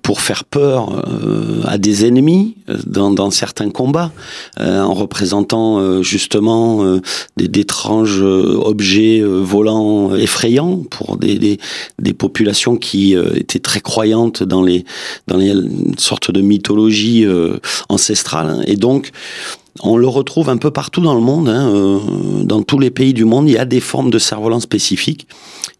pour 0.00 0.22
faire 0.22 0.44
peur 0.44 1.04
à 1.66 1.76
des 1.76 2.06
ennemis 2.06 2.56
dans 2.86 3.30
certains 3.30 3.70
combats, 3.70 4.12
en 4.58 4.94
représentant 4.94 5.69
justement 6.02 6.98
d'étranges 7.36 8.22
objets 8.22 9.22
volants 9.22 10.14
effrayants 10.14 10.82
pour 10.90 11.16
des, 11.16 11.58
des, 11.98 12.12
populations 12.12 12.76
qui 12.76 13.14
étaient 13.34 13.58
très 13.58 13.80
croyantes 13.80 14.42
dans 14.42 14.62
les 14.62 14.84
dans 15.26 15.38
sortes 15.98 16.30
de 16.30 16.40
mythologie 16.40 17.26
ancestrale. 17.88 18.62
Et 18.66 18.76
donc 18.76 19.12
on 19.82 19.96
le 19.96 20.08
retrouve 20.08 20.48
un 20.48 20.56
peu 20.56 20.70
partout 20.70 21.00
dans 21.00 21.14
le 21.14 21.20
monde, 21.20 21.48
hein, 21.48 21.70
euh, 21.74 21.98
dans 22.44 22.62
tous 22.62 22.78
les 22.78 22.90
pays 22.90 23.14
du 23.14 23.24
monde, 23.24 23.48
il 23.48 23.52
y 23.52 23.58
a 23.58 23.64
des 23.64 23.80
formes 23.80 24.10
de 24.10 24.18
cerf-volant 24.18 24.60
spécifiques, 24.60 25.26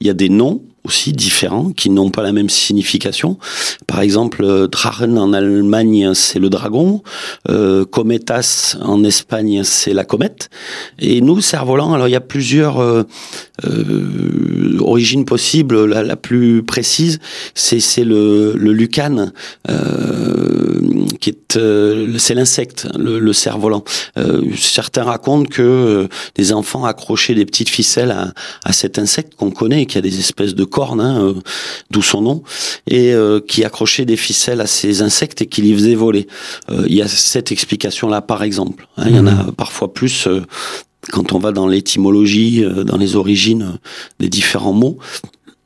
il 0.01 0.07
y 0.07 0.11
a 0.11 0.15
des 0.15 0.29
noms 0.29 0.63
aussi 0.85 1.13
différents 1.13 1.73
qui 1.73 1.91
n'ont 1.91 2.11
pas 2.11 2.23
la 2.23 2.33
même 2.33 2.49
signification. 2.49 3.39
Par 3.87 4.01
exemple, 4.01 4.43
euh, 4.45 4.67
Drachen 4.67 5.19
en 5.19 5.33
Allemagne, 5.33 6.15
c'est 6.15 6.39
le 6.39 6.49
dragon. 6.49 7.03
Euh, 7.49 7.85
Cometas 7.85 8.77
en 8.81 9.05
Espagne, 9.05 9.63
c'est 9.65 9.93
la 9.93 10.05
comète. 10.05 10.51
Et 10.99 11.21
nous, 11.21 11.41
cerf-volant, 11.41 11.93
alors 11.93 12.09
il 12.09 12.13
y 12.13 12.17
a 12.17 12.21
plusieurs 12.21 12.81
euh, 12.81 13.03
euh 13.65 14.79
origines 14.81 15.25
possibles. 15.25 15.85
La, 15.85 16.17
plus 16.17 16.63
précise, 16.63 17.19
c'est 17.55 18.05
le, 18.05 18.55
le 18.57 18.73
lucan, 18.73 19.31
euh, 19.69 20.81
qui 21.21 21.31
est 21.31 21.59
c'est 22.19 22.35
l'insecte, 22.35 22.87
le, 22.97 23.19
le 23.19 23.33
cerf-volant. 23.33 23.83
certains 24.57 25.03
racontent 25.03 25.49
que 25.49 26.09
des 26.37 26.53
enfants 26.53 26.85
accrochaient 26.85 27.35
des 27.35 27.45
petites 27.45 27.69
ficelles 27.69 28.13
à, 28.13 28.33
à 28.65 28.73
cet 28.73 28.99
insecte 28.99 29.35
qu'on 29.35 29.51
connaît, 29.51 29.87
qui 29.87 29.99
a 29.99 30.01
des 30.01 30.19
espèces 30.19 30.55
de 30.55 30.65
cornes, 30.65 31.01
hein, 31.01 31.23
euh, 31.23 31.35
d'où 31.91 32.03
son 32.03 32.23
nom, 32.23 32.43
et 32.87 33.13
euh, 33.13 33.41
qui 33.41 33.65
accrochait 33.65 34.05
des 34.05 34.17
ficelles 34.17 34.61
à 34.61 34.67
ces 34.67 35.03
insectes 35.03 35.43
et 35.43 35.47
qui 35.47 35.63
les 35.63 35.75
faisait 35.75 35.95
voler. 35.95 36.27
Euh, 36.71 36.85
il 36.87 36.95
y 36.95 37.03
a 37.03 37.09
cette 37.09 37.53
explication-là, 37.53 38.23
par 38.23 38.43
exemple. 38.43 38.87
Hein. 38.97 39.05
il 39.07 39.17
y 39.17 39.19
en 39.19 39.27
a 39.27 39.45
mhm. 39.45 39.53
parfois 39.53 39.93
plus 39.93 40.29
quand 41.11 41.33
on 41.33 41.39
va 41.39 41.51
dans 41.51 41.67
l'étymologie, 41.67 42.63
dans 42.85 42.99
les 42.99 43.17
origines 43.17 43.79
des 44.19 44.29
différents 44.29 44.75
mots. 44.75 44.99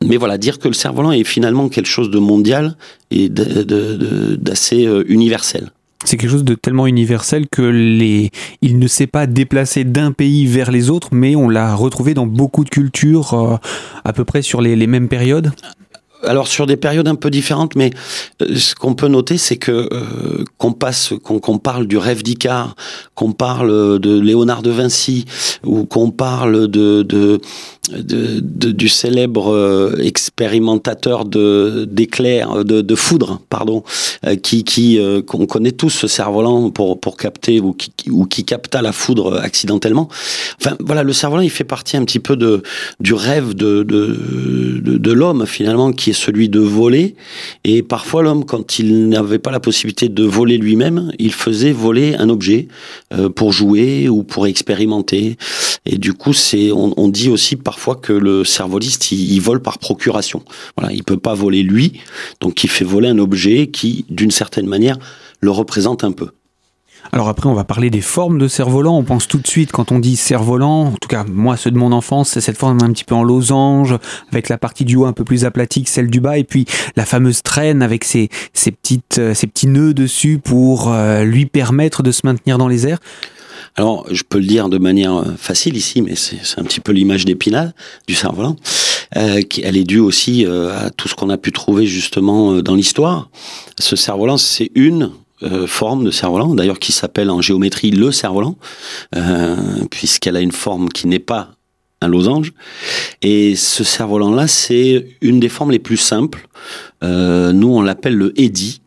Mais 0.05 0.17
voilà, 0.17 0.39
dire 0.39 0.59
que 0.59 0.69
le 0.69 0.75
cerf-volant 0.75 1.13
est 1.13 1.25
finalement 1.25 1.69
quelque 1.69 1.89
chose 1.89 2.11
de 2.11 2.19
mondial 2.19 2.77
et 3.11 3.29
d'assez 3.29 4.89
universel. 5.07 5.71
C'est 6.05 6.19
quelque 6.19 6.31
chose 6.31 6.45
de 6.45 6.55
tellement 6.55 6.87
universel 6.87 7.47
que 7.51 7.63
les, 7.63 8.31
il 8.61 8.79
ne 8.79 8.87
s'est 8.87 9.07
pas 9.07 9.27
déplacé 9.27 9.85
d'un 9.85 10.13
pays 10.13 10.47
vers 10.47 10.71
les 10.71 10.91
autres, 10.91 11.09
mais 11.13 11.35
on 11.35 11.49
l'a 11.49 11.75
retrouvé 11.75 12.13
dans 12.13 12.27
beaucoup 12.27 12.63
de 12.63 12.69
cultures, 12.69 13.33
euh, 13.33 13.57
à 14.05 14.13
peu 14.13 14.25
près 14.25 14.43
sur 14.43 14.61
les, 14.61 14.77
les 14.77 14.87
mêmes 14.87 15.09
périodes 15.09 15.51
alors 16.27 16.49
sur 16.49 16.65
des 16.65 16.79
périodes 16.79 17.07
un 17.07 17.17
peu 17.17 17.29
différentes, 17.29 17.77
mais 17.77 17.91
euh, 18.41 18.57
ce 18.57 18.75
qu'on 18.75 18.95
peut 18.95 19.09
noter, 19.09 19.37
c'est 19.37 19.59
que 19.59 19.91
euh, 19.93 20.45
qu'on 20.57 20.73
passe, 20.73 21.13
qu'on 21.23 21.59
parle 21.59 21.87
du 21.87 21.99
rêve 21.99 22.23
d'Icare, 22.23 22.77
qu'on 23.15 23.33
parle 23.33 24.01
de 24.01 24.21
Léonard 24.21 24.63
de 24.63 24.71
Vinci, 24.71 25.27
ou 25.65 25.85
qu'on 25.85 26.11
parle 26.11 26.69
de, 26.69 27.03
de 27.03 27.41
de, 27.91 28.41
du 28.41 28.89
célèbre 28.89 29.53
euh, 29.53 29.97
expérimentateur 30.01 31.25
de 31.25 31.87
d'éclairs, 31.91 32.65
de, 32.65 32.81
de, 32.81 32.95
foudre, 32.95 33.41
pardon, 33.51 33.83
euh, 34.27 34.37
qui 34.37 34.65
qui 34.65 34.99
euh, 34.99 35.21
qu'on 35.21 35.47
connaît 35.47 35.73
tous 35.73 35.91
ce 35.91 36.07
cerf-volant 36.07 36.71
pour 36.71 36.99
pour 36.99 37.17
capter 37.17 37.61
ou 37.61 37.73
qui 37.75 37.93
ou 38.11 38.25
qui 38.25 38.45
capta 38.45 38.81
la 38.81 38.93
foudre 38.93 39.39
accidentellement. 39.43 40.09
Enfin 40.61 40.77
voilà, 40.81 41.03
le 41.03 41.13
cerf-volant 41.13 41.43
il 41.43 41.51
fait 41.51 41.65
partie 41.65 41.97
un 41.97 42.05
petit 42.05 42.21
peu 42.21 42.37
de 42.37 42.63
du 43.01 43.13
rêve 43.13 43.55
de 43.55 43.83
de 43.83 44.81
de, 44.83 44.97
de 44.97 45.13
l'homme 45.13 45.45
finalement 45.47 45.93
qui 45.93 46.11
est 46.11 46.15
celui 46.15 46.49
de 46.49 46.61
voler 46.61 47.17
et 47.65 47.83
parfois 47.83 48.23
l'homme 48.23 48.45
quand 48.47 48.79
il 48.79 49.09
n'avait 49.11 49.39
pas 49.39 49.51
la 49.51 49.61
possibilité 49.61 50.09
de 50.09 50.25
voler 50.25 50.57
lui-même, 50.57 51.13
il 51.19 51.33
faisait 51.33 51.73
voler 51.73 52.15
un 52.15 52.31
objet 52.31 52.69
pour 53.37 53.53
jouer 53.53 54.09
ou 54.09 54.23
pour 54.23 54.47
expérimenter 54.47 55.37
et 55.85 55.99
du 55.99 56.15
coup 56.15 56.33
c'est 56.33 56.73
on, 56.73 56.95
on 56.97 57.09
dit 57.09 57.29
aussi 57.29 57.57
parfois 57.75 57.97
que 57.97 58.13
le 58.13 58.45
cervoliste 58.45 59.11
il, 59.11 59.41
vole 59.41 59.61
par 59.61 59.81
procuration. 59.81 60.45
Voilà, 60.77 60.93
il 60.93 61.03
peut 61.03 61.17
pas 61.17 61.35
voler 61.35 61.65
lui, 61.65 62.01
donc 62.41 62.63
il 62.63 62.71
fait 62.71 62.85
voler 62.85 63.09
un 63.09 63.19
objet 63.19 63.67
qui, 63.67 64.05
d'une 64.11 64.31
certaine 64.31 64.69
manière, 64.69 64.97
le 65.41 65.51
représente 65.51 66.05
un 66.05 66.13
peu. 66.13 66.29
Alors 67.11 67.29
après, 67.29 67.49
on 67.49 67.55
va 67.55 67.65
parler 67.65 67.91
des 67.91 68.01
formes 68.01 68.39
de 68.39 68.47
cerf-volant. 68.47 68.97
On 68.97 69.03
pense 69.03 69.27
tout 69.27 69.39
de 69.39 69.47
suite, 69.49 69.73
quand 69.73 69.91
on 69.91 69.99
dit 69.99 70.15
cerf-volant, 70.15 70.85
en 70.85 70.97
tout 71.01 71.09
cas 71.09 71.25
moi, 71.25 71.57
ceux 71.57 71.73
de 71.73 71.77
mon 71.77 71.91
enfance, 71.91 72.31
c'est 72.31 72.41
cette 72.41 72.57
forme 72.57 72.79
un 72.81 72.93
petit 72.93 73.05
peu 73.05 73.17
en 73.17 73.25
losange, 73.25 73.99
avec 74.31 74.49
la 74.49 74.57
partie 74.57 74.85
du 74.85 74.95
haut 74.95 75.07
un 75.07 75.13
peu 75.13 75.25
plus 75.25 75.45
aplatie 75.45 75.83
que 75.83 75.91
celle 75.91 76.11
du 76.11 76.21
bas, 76.21 76.39
et 76.39 76.45
puis 76.45 76.67
la 76.95 77.05
fameuse 77.05 77.43
traîne 77.43 77.83
avec 77.83 78.05
ses, 78.05 78.31
petites, 78.53 79.19
euh, 79.19 79.35
ses 79.35 79.49
petits 79.49 79.67
nœuds 79.67 79.95
dessus 79.95 80.39
pour 80.39 80.93
euh, 80.93 81.25
lui 81.25 81.47
permettre 81.47 82.05
de 82.05 82.13
se 82.13 82.21
maintenir 82.25 82.57
dans 82.57 82.69
les 82.69 82.87
airs. 82.87 83.01
Alors, 83.77 84.07
je 84.11 84.23
peux 84.23 84.39
le 84.39 84.47
dire 84.47 84.69
de 84.69 84.79
manière 84.79 85.15
euh, 85.15 85.25
facile 85.37 85.77
ici, 85.77 86.03
mais 86.03 86.15
c'est 86.15 86.59
un 86.59 86.65
petit 86.65 86.81
peu 86.81 86.93
l'image 86.93 87.25
d'Épinal, 87.25 87.75
du 88.07 88.15
cerf-volant. 88.15 88.57
Euh, 89.17 89.41
elle 89.63 89.77
est 89.77 89.85
due 89.85 90.01
aussi 90.01 90.47
euh, 90.47 90.87
à 90.87 90.91
tout 90.91 91.09
ce 91.09 91.15
qu'on 91.15 91.31
a 91.31 91.39
pu 91.39 91.53
trouver 91.53 91.87
justement 91.87 92.63
dans 92.63 92.75
l'histoire. 92.75 93.31
Ce 93.79 93.97
cerf-volant, 93.97 94.39
c'est 94.39 94.71
une 94.75 95.11
forme 95.67 96.05
de 96.05 96.11
cerf-volant, 96.11 96.55
d'ailleurs 96.55 96.79
qui 96.79 96.91
s'appelle 96.91 97.29
en 97.29 97.43
géométrie 97.43 97.91
le 97.91 98.13
cerf-volant, 98.13 98.57
puisqu'elle 99.91 100.37
a 100.37 100.41
une 100.41 100.53
forme 100.53 100.89
qui 100.89 101.07
n'est 101.07 101.19
pas 101.19 101.51
un 102.01 102.09
losange. 102.09 102.55
Et 103.21 103.55
ce 103.55 103.85
cerf-volant-là, 103.85 104.47
c'est 104.47 105.07
une 105.21 105.41
des 105.41 105.51
formes 105.51 105.71
les 105.71 105.79
plus 105.79 105.99
simples. 105.99 106.49
nous, 107.03 107.69
on 107.69 107.83
l'appelle 107.83 108.15
le 108.15 108.33
Eddy. 108.41 108.81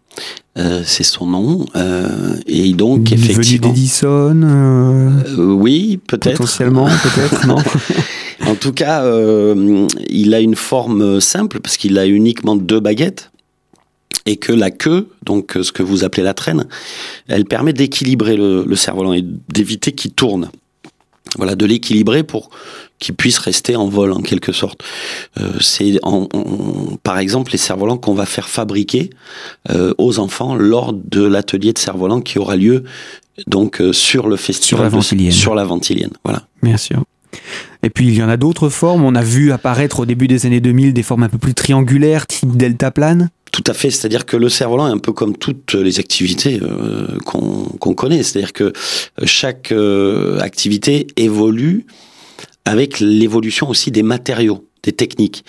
Euh, 0.57 0.81
c'est 0.85 1.03
son 1.03 1.27
nom. 1.27 1.65
Euh, 1.75 2.35
et 2.47 2.73
donc, 2.73 3.11
effectivement. 3.11 3.69
d'Edison 3.69 4.41
euh, 4.43 5.35
Oui, 5.37 5.99
peut-être. 6.07 6.37
Potentiellement, 6.37 6.87
peut-être, 6.87 7.47
non 7.47 7.57
En 8.45 8.55
tout 8.55 8.71
cas, 8.71 9.03
il 10.09 10.33
a 10.33 10.39
une 10.39 10.55
forme 10.55 11.19
simple 11.19 11.59
parce 11.59 11.75
qu'il 11.75 11.97
a 11.97 12.07
uniquement 12.07 12.55
deux 12.55 12.79
baguettes 12.79 13.31
et 14.25 14.37
que 14.37 14.53
la 14.53 14.71
queue, 14.71 15.09
donc 15.25 15.57
ce 15.61 15.71
que 15.71 15.83
vous 15.83 16.05
appelez 16.05 16.23
la 16.23 16.33
traîne, 16.33 16.65
elle 17.27 17.45
permet 17.45 17.73
d'équilibrer 17.73 18.37
le, 18.37 18.63
le 18.65 18.75
cerf-volant 18.75 19.13
et 19.13 19.25
d'éviter 19.49 19.91
qu'il 19.91 20.11
tourne 20.11 20.49
voilà, 21.35 21.55
de 21.55 21.65
l'équilibrer 21.65 22.23
pour 22.23 22.49
qu'il 22.99 23.15
puisse 23.15 23.37
rester 23.37 23.75
en 23.75 23.87
vol 23.87 24.11
en 24.11 24.21
quelque 24.21 24.51
sorte. 24.51 24.83
Euh, 25.39 25.53
c'est 25.59 25.99
par 27.03 27.19
exemple 27.19 27.51
les 27.51 27.57
cerfs-volants 27.57 27.97
qu'on 27.97 28.13
va 28.13 28.25
faire 28.25 28.49
fabriquer 28.49 29.09
euh, 29.69 29.93
aux 29.97 30.19
enfants 30.19 30.55
lors 30.55 30.93
de 30.93 31.23
l'atelier 31.23 31.73
de 31.73 31.77
cerfs-volants 31.77 32.21
qui 32.21 32.39
aura 32.39 32.55
lieu 32.55 32.83
donc 33.45 33.81
euh, 33.81 33.93
sur 33.93 34.27
le 34.27 34.35
festival 34.35 34.79
sur 34.79 34.83
la 34.83 34.89
Ventilienne. 34.89 35.31
sur 35.31 35.55
la 35.55 35.63
Ventilienne. 35.63 36.13
Voilà. 36.23 36.43
Bien 36.63 36.77
sûr. 36.77 37.03
Et 37.83 37.89
puis 37.89 38.07
il 38.07 38.15
y 38.15 38.23
en 38.23 38.29
a 38.29 38.37
d'autres 38.37 38.69
formes. 38.69 39.03
On 39.03 39.15
a 39.15 39.21
vu 39.21 39.51
apparaître 39.51 39.99
au 39.99 40.05
début 40.05 40.27
des 40.27 40.45
années 40.45 40.61
2000 40.61 40.93
des 40.93 41.03
formes 41.03 41.23
un 41.23 41.29
peu 41.29 41.37
plus 41.37 41.53
triangulaires, 41.53 42.25
type 42.25 42.57
deltaplane. 42.57 43.29
Tout 43.51 43.63
à 43.65 43.73
fait, 43.73 43.89
c'est-à-dire 43.89 44.25
que 44.25 44.37
le 44.37 44.49
cerf-volant 44.49 44.87
est 44.87 44.91
un 44.91 44.97
peu 44.97 45.13
comme 45.13 45.35
toutes 45.35 45.73
les 45.73 45.99
activités 45.99 46.59
euh, 46.61 47.17
qu'on 47.25 47.93
connaît, 47.93 48.21
c'est-à-dire 48.21 48.53
que 48.53 48.73
chaque 49.23 49.71
euh, 49.71 50.39
activité 50.39 51.07
évolue 51.15 51.85
avec 52.67 52.99
l'évolution 52.99 53.69
aussi 53.69 53.91
des 53.91 54.03
matériaux, 54.03 54.67
des 54.83 54.91
techniques. 54.91 55.45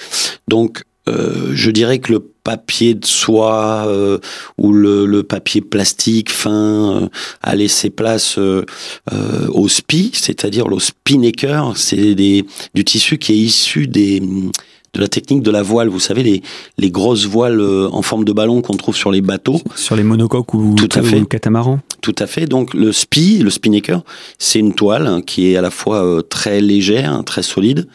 Donc, 0.47 0.85
euh, 1.09 1.51
je 1.53 1.71
dirais 1.71 1.99
que 1.99 2.13
le 2.13 2.21
papier 2.21 2.95
de 2.95 3.05
soie 3.05 3.87
euh, 3.89 4.19
ou 4.57 4.73
le, 4.73 5.05
le, 5.05 5.23
papier 5.23 5.61
plastique 5.61 6.31
fin 6.31 7.03
euh, 7.03 7.09
a 7.43 7.57
laissé 7.57 7.91
place 7.91 8.39
au 8.39 9.69
spi, 9.69 10.11
c'est-à-dire 10.15 10.69
le 10.69 10.79
spinnaker, 10.79 11.77
c'est 11.77 12.15
du 12.15 12.85
tissu 12.85 13.19
qui 13.19 13.33
est 13.33 13.39
issu 13.39 13.89
des 13.89 14.23
de 14.95 15.01
la 15.01 15.09
technique 15.09 15.43
de 15.43 15.51
la 15.51 15.63
voile. 15.63 15.89
Vous 15.89 16.01
savez, 16.01 16.23
les, 16.23 16.43
les 16.79 16.91
grosses 16.91 17.27
voiles 17.27 17.61
euh, 17.61 17.89
en 17.93 18.03
forme 18.03 18.25
de 18.25 18.33
ballon 18.33 18.63
qu'on 18.63 18.77
trouve 18.77 18.97
sur 18.97 19.11
les 19.11 19.21
bateaux. 19.21 19.61
Sur 19.77 19.97
les 19.97 20.03
monocoques 20.03 20.55
ou, 20.55 20.75
Tout 20.77 20.89
à 20.99 21.03
fait. 21.03 21.25
catamarans. 21.27 21.81
Tout 22.01 22.15
à 22.19 22.27
fait. 22.27 22.47
Donc 22.47 22.75
le 22.75 22.93
spi, 22.93 23.39
le 23.39 23.51
spinnaker, 23.51 24.03
c'est 24.39 24.59
une 24.59 24.75
toile 24.75 25.23
qui 25.27 25.53
est 25.53 25.57
à 25.57 25.61
la 25.63 25.71
fois 25.71 26.05
euh, 26.05 26.23
très 26.23 26.61
légère, 26.61 27.23
très 27.25 27.43
solide 27.43 27.87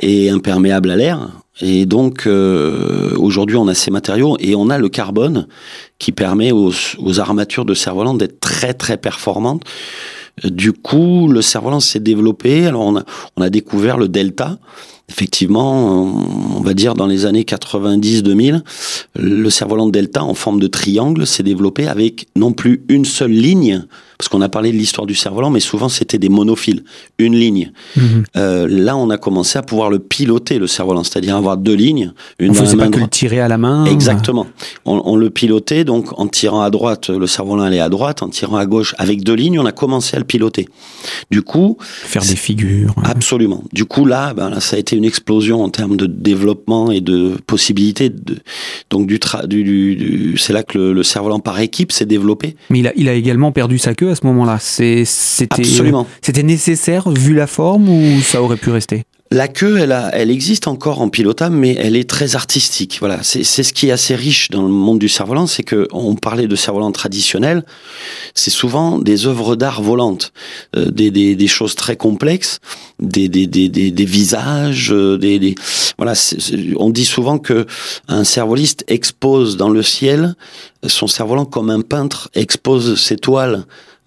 et 0.00 0.30
imperméable 0.30 0.90
à 0.90 0.96
l'air. 0.96 1.28
Et 1.60 1.86
donc 1.86 2.26
euh, 2.26 3.14
aujourd'hui 3.16 3.56
on 3.56 3.66
a 3.66 3.74
ces 3.74 3.90
matériaux 3.90 4.36
et 4.38 4.54
on 4.54 4.70
a 4.70 4.78
le 4.78 4.88
carbone 4.88 5.48
qui 5.98 6.12
permet 6.12 6.52
aux, 6.52 6.72
aux 6.98 7.18
armatures 7.20 7.64
de 7.64 7.74
cerf-volant 7.74 8.14
d'être 8.14 8.38
très 8.38 8.74
très 8.74 8.96
performantes. 8.96 9.62
Du 10.44 10.72
coup, 10.72 11.28
le 11.28 11.42
cerf-volant 11.42 11.80
s'est 11.80 12.00
développé. 12.00 12.66
Alors 12.66 12.82
on 12.82 12.96
a, 12.96 13.04
on 13.36 13.42
a 13.42 13.50
découvert 13.50 13.98
le 13.98 14.08
delta 14.08 14.58
effectivement, 15.08 16.02
on 16.02 16.60
va 16.60 16.74
dire 16.74 16.94
dans 16.94 17.06
les 17.06 17.24
années 17.24 17.42
90-2000, 17.42 18.62
le 19.16 19.50
cerf-volant 19.50 19.88
Delta 19.88 20.22
en 20.22 20.34
forme 20.34 20.60
de 20.60 20.66
triangle 20.66 21.26
s'est 21.26 21.42
développé 21.42 21.88
avec 21.88 22.28
non 22.36 22.52
plus 22.52 22.84
une 22.88 23.04
seule 23.04 23.32
ligne 23.32 23.86
parce 24.18 24.28
qu'on 24.28 24.40
a 24.40 24.48
parlé 24.48 24.72
de 24.72 24.76
l'histoire 24.76 25.06
du 25.06 25.14
cerf-volant, 25.14 25.50
mais 25.50 25.60
souvent 25.60 25.88
c'était 25.88 26.18
des 26.18 26.28
monophiles, 26.28 26.82
une 27.18 27.36
ligne. 27.36 27.70
Mhm. 27.96 28.24
Euh, 28.36 28.66
là, 28.68 28.96
on 28.96 29.10
a 29.10 29.16
commencé 29.16 29.58
à 29.58 29.62
pouvoir 29.62 29.90
le 29.90 30.00
piloter, 30.00 30.58
le 30.58 30.66
cerf-volant, 30.66 31.04
c'est-à-dire 31.04 31.36
avoir 31.36 31.56
deux 31.56 31.74
lignes. 31.74 32.12
Une 32.40 32.50
on 32.50 32.54
faisait 32.54 32.76
pas 32.76 32.88
que 32.88 32.98
le 32.98 33.06
tirer 33.06 33.38
à 33.38 33.46
la 33.46 33.58
main 33.58 33.84
Exactement. 33.84 34.48
On, 34.84 35.16
le 35.16 35.30
pilotait, 35.30 35.84
donc 35.84 36.18
en 36.18 36.26
tirant 36.26 36.62
à 36.62 36.70
droite, 36.70 37.10
le 37.10 37.26
cerf-volant 37.28 37.62
allait 37.62 37.78
à 37.78 37.88
droite, 37.88 38.22
en 38.22 38.28
tirant 38.28 38.56
à 38.56 38.66
gauche, 38.66 38.94
avec 38.98 39.22
deux 39.22 39.34
lignes, 39.34 39.60
on 39.60 39.66
a 39.66 39.72
commencé 39.72 40.16
à 40.16 40.18
le 40.18 40.24
piloter. 40.24 40.68
Du 41.30 41.42
coup... 41.42 41.76
Faire 41.80 42.22
des 42.22 42.36
figures. 42.36 42.94
Absolument. 43.04 43.62
Du 43.72 43.84
coup, 43.84 44.04
là, 44.04 44.34
ben, 44.34 44.50
là, 44.50 44.58
ça 44.58 44.76
a 44.76 44.78
été 44.80 44.96
une 44.96 45.04
explosion 45.04 45.62
en 45.62 45.68
termes 45.68 45.96
de 45.96 46.06
développement 46.06 46.90
et 46.90 47.00
de 47.00 47.36
possibilités. 47.46 48.08
De, 48.08 48.38
donc, 48.90 49.06
du, 49.06 49.20
du, 49.46 50.36
c'est 50.38 50.52
là 50.52 50.64
que 50.64 50.78
le, 50.78 51.02
cerf-volant 51.04 51.38
par 51.38 51.60
équipe 51.60 51.92
s'est 51.92 52.06
développé. 52.06 52.56
Mais 52.70 52.80
il 52.80 52.88
a, 52.88 52.92
il 52.96 53.08
a 53.08 53.14
également 53.14 53.52
perdu 53.52 53.78
sa 53.78 53.94
queue 53.94 54.07
à 54.10 54.14
ce 54.14 54.26
moment-là. 54.26 54.58
C'était, 54.60 56.42
nécessaire 56.42 57.08
vu 57.10 57.34
la 57.34 57.46
forme 57.46 57.88
ou 57.88 58.20
ça 58.22 58.42
aurait 58.42 58.56
pu 58.56 58.70
rester? 58.70 59.04
La 59.30 59.46
queue, 59.46 59.76
elle, 59.78 59.92
a, 59.92 60.08
elle 60.14 60.30
existe 60.30 60.68
encore 60.68 61.02
en 61.02 61.10
pilotable, 61.10 61.54
mais 61.54 61.76
elle 61.78 61.96
est 61.96 62.08
très 62.08 62.34
artistique. 62.34 62.96
Voilà, 63.00 63.22
c'est 63.22 63.44
ce 63.44 63.74
qui 63.74 63.88
est 63.88 63.90
assez 63.90 64.14
riche 64.14 64.48
dans 64.48 64.62
le 64.62 64.68
monde 64.68 64.98
du 64.98 65.10
cerf-volant, 65.10 65.46
c'est 65.46 65.62
que 65.62 65.86
on 65.92 66.14
parlait 66.14 66.46
de 66.46 66.56
cerf-volant 66.56 66.92
traditionnel, 66.92 67.62
c'est 68.34 68.50
souvent 68.50 68.98
des 68.98 69.26
œuvres 69.26 69.54
d'art 69.54 69.82
volantes, 69.82 70.32
euh, 70.76 70.90
des, 70.90 71.10
des, 71.10 71.36
des, 71.36 71.46
choses 71.46 71.74
très 71.74 71.96
complexes, 71.96 72.60
des, 73.00 73.28
des, 73.28 73.46
des, 73.46 73.68
des 73.68 74.04
visages, 74.06 74.92
euh, 74.94 75.18
des, 75.18 75.38
des 75.38 75.56
voilà. 75.98 76.14
on 76.78 76.88
dit 76.88 77.04
souvent 77.04 77.38
que 77.38 77.66
un 78.08 78.24
cerf-voliste 78.24 78.84
expose 78.88 79.58
dans 79.58 79.68
le 79.68 79.82
ciel 79.82 80.36
son 80.86 81.06
cerf-volant 81.06 81.44
comme 81.44 81.70
un 81.70 81.80
peintre 81.80 82.30
expose 82.34 83.00
ses 83.00 83.16
toiles 83.16 83.64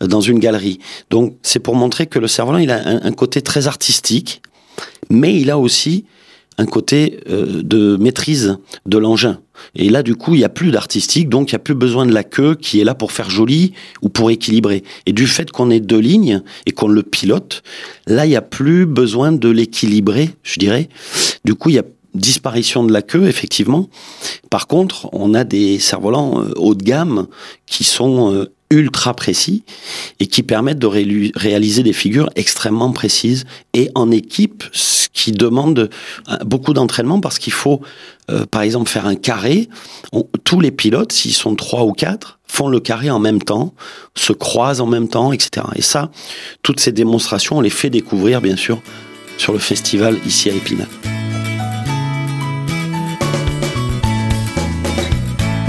dans 0.08 0.22
une 0.22 0.40
galerie. 0.40 0.80
Donc 1.10 1.36
c'est 1.44 1.60
pour 1.60 1.76
montrer 1.76 2.08
que 2.08 2.20
le 2.20 2.28
cerf-volant 2.28 2.60
il 2.60 2.72
a 2.72 2.82
un 3.04 3.12
côté 3.12 3.42
très 3.42 3.68
artistique 3.68 4.42
mais 5.10 5.40
il 5.40 5.50
a 5.50 5.58
aussi 5.58 6.06
un 6.58 6.66
côté 6.66 7.20
euh, 7.30 7.62
de 7.64 7.98
maîtrise 7.98 8.58
de 8.86 8.98
l'engin. 8.98 9.40
Et 9.76 9.90
là, 9.90 10.04
du 10.04 10.16
coup, 10.16 10.36
il 10.36 10.40
n'y 10.40 10.44
a 10.44 10.50
plus 10.50 10.72
d'artistique, 10.72 11.30
donc 11.30 11.52
il 11.52 11.56
n'y 11.56 11.58
a 11.58 11.60
plus 11.60 11.76
besoin 11.76 12.06
de 12.06 12.14
la 12.14 12.24
queue 12.24 12.56
qui 12.56 12.80
est 12.82 12.84
là 12.84 12.94
pour 12.94 13.12
faire 13.12 13.30
joli 13.30 13.74
ou 14.02 14.10
pour 14.10 14.32
équilibrer. 14.32 14.84
Et 15.06 15.14
du 15.14 15.28
fait 15.28 15.52
qu'on 15.52 15.70
ait 15.70 15.80
deux 15.80 16.00
lignes 16.00 16.42
et 16.66 16.72
qu'on 16.72 16.88
le 16.88 17.04
pilote, 17.04 17.64
là, 18.06 18.26
il 18.26 18.30
n'y 18.30 18.36
a 18.36 18.42
plus 18.42 18.86
besoin 18.86 19.32
de 19.32 19.50
l'équilibrer, 19.50 20.32
je 20.44 20.60
dirais. 20.60 20.90
Du 21.46 21.56
coup, 21.56 21.70
il 21.70 21.76
y 21.76 21.80
a 21.80 21.84
disparition 22.14 22.84
de 22.84 22.92
la 22.92 23.02
queue, 23.02 23.28
effectivement. 23.28 23.90
Par 24.50 24.68
contre, 24.68 25.10
on 25.14 25.34
a 25.34 25.44
des 25.44 25.80
cerfs-volants 25.80 26.42
euh, 26.42 26.52
haut 26.58 26.76
de 26.76 26.84
gamme 26.84 27.28
qui 27.66 27.84
sont 27.84 28.34
euh, 28.34 28.52
ultra 28.72 29.14
précis 29.14 29.64
et 30.20 30.26
qui 30.26 30.42
permettent 30.42 30.80
de 30.80 30.88
réaliser 31.36 31.84
des 31.84 31.94
figures 31.94 32.30
extrêmement 32.36 32.92
précises 32.92 33.46
et 33.74 33.92
en 33.94 34.10
équipe, 34.10 34.64
ce 34.72 35.08
qui 35.14 35.32
demande 35.32 35.90
euh, 36.30 36.38
beaucoup 36.44 36.74
d'entraînement 36.74 37.20
parce 37.20 37.38
qu'il 37.38 37.54
faut, 37.54 37.82
euh, 38.32 38.46
par 38.50 38.64
exemple, 38.64 38.90
faire 38.90 39.06
un 39.06 39.16
carré. 39.16 39.70
tous 40.44 40.60
les 40.60 40.72
pilotes, 40.72 41.12
s'ils 41.12 41.34
sont 41.34 41.56
trois 41.56 41.84
ou 41.84 41.92
quatre, 41.92 42.40
font 42.48 42.68
le 42.68 42.80
carré 42.80 43.10
en 43.10 43.20
même 43.20 43.42
temps, 43.42 43.74
se 44.16 44.34
croisent 44.34 44.82
en 44.82 44.88
même 44.88 45.08
temps, 45.08 45.32
etc. 45.32 45.68
Et 45.76 45.82
ça, 45.82 46.10
toutes 46.64 46.80
ces 46.80 46.92
démonstrations, 46.92 47.58
on 47.58 47.62
les 47.62 47.70
fait 47.70 47.90
découvrir, 47.90 48.42
bien 48.42 48.58
sûr, 48.58 48.82
sur 49.38 49.54
le 49.54 49.60
festival 49.60 50.18
ici 50.26 50.50
à 50.50 50.54
Épinal. 50.54 50.88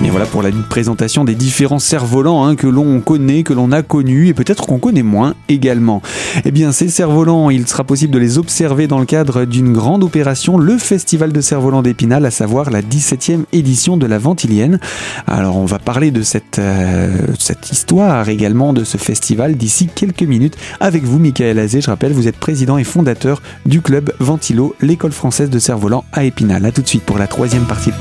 Et 0.05 0.11
voilà 0.11 0.27
pour 0.27 0.43
la 0.43 0.51
présentation 0.69 1.25
des 1.25 1.37
différents 1.37 1.79
cerfs-volants 1.79 2.45
hein, 2.45 2.57
que 2.57 2.67
l'on 2.67 3.01
connaît, 3.01 3.45
que 3.45 3.53
l'on 3.53 3.71
a 3.71 3.83
connus 3.83 4.29
et 4.29 4.35
peut-être 4.35 4.67
qu'on 4.67 4.79
connaît 4.79 5.05
moins 5.05 5.35
également. 5.49 6.03
Eh 6.45 6.51
bien, 6.51 6.73
ces 6.73 6.89
cerfs-volants, 6.89 7.51
il 7.51 7.69
sera 7.69 7.85
possible 7.85 8.13
de 8.13 8.19
les 8.19 8.37
observer 8.37 8.89
dans 8.89 8.99
le 8.99 9.07
cadre 9.07 9.45
d'une 9.45 9.73
grande 9.73 10.03
opération, 10.03 10.59
le 10.59 10.77
Festival 10.77 11.33
de 11.33 11.41
cerfs-volants 11.41 11.83
d'Épinal, 11.83 12.27
à 12.27 12.33
savoir 12.33 12.71
la 12.71 12.83
17e 12.83 13.45
édition 13.53 13.97
de 13.97 14.07
la 14.07 14.19
Ventilienne. 14.19 14.81
Alors, 15.29 15.57
on 15.57 15.67
va 15.67 15.79
parler 15.79 16.11
de 16.11 16.23
cette, 16.23 16.59
euh, 16.59 17.09
cette 17.39 17.71
histoire 17.71 18.29
également 18.29 18.73
de 18.73 18.83
ce 18.83 18.97
festival 18.97 19.57
d'ici 19.57 19.89
quelques 19.95 20.25
minutes 20.25 20.57
avec 20.81 21.05
vous, 21.05 21.21
Michael 21.21 21.61
Azé. 21.61 21.81
Je 21.81 21.91
rappelle, 21.91 22.13
vous 22.13 22.27
êtes 22.27 22.39
président 22.39 22.77
et 22.77 22.85
fondateur 22.85 23.41
du 23.67 23.81
club 23.81 24.13
Ventilo, 24.19 24.75
l'école 24.81 25.13
française 25.13 25.49
de 25.49 25.61
cerfs-volants 25.61 26.05
à 26.13 26.25
Épinal. 26.25 26.67
A 26.67 26.73
tout 26.73 26.83
de 26.83 26.89
suite 26.89 27.05
pour 27.05 27.19
la 27.19 27.29
troisième 27.29 27.67
partie. 27.67 27.93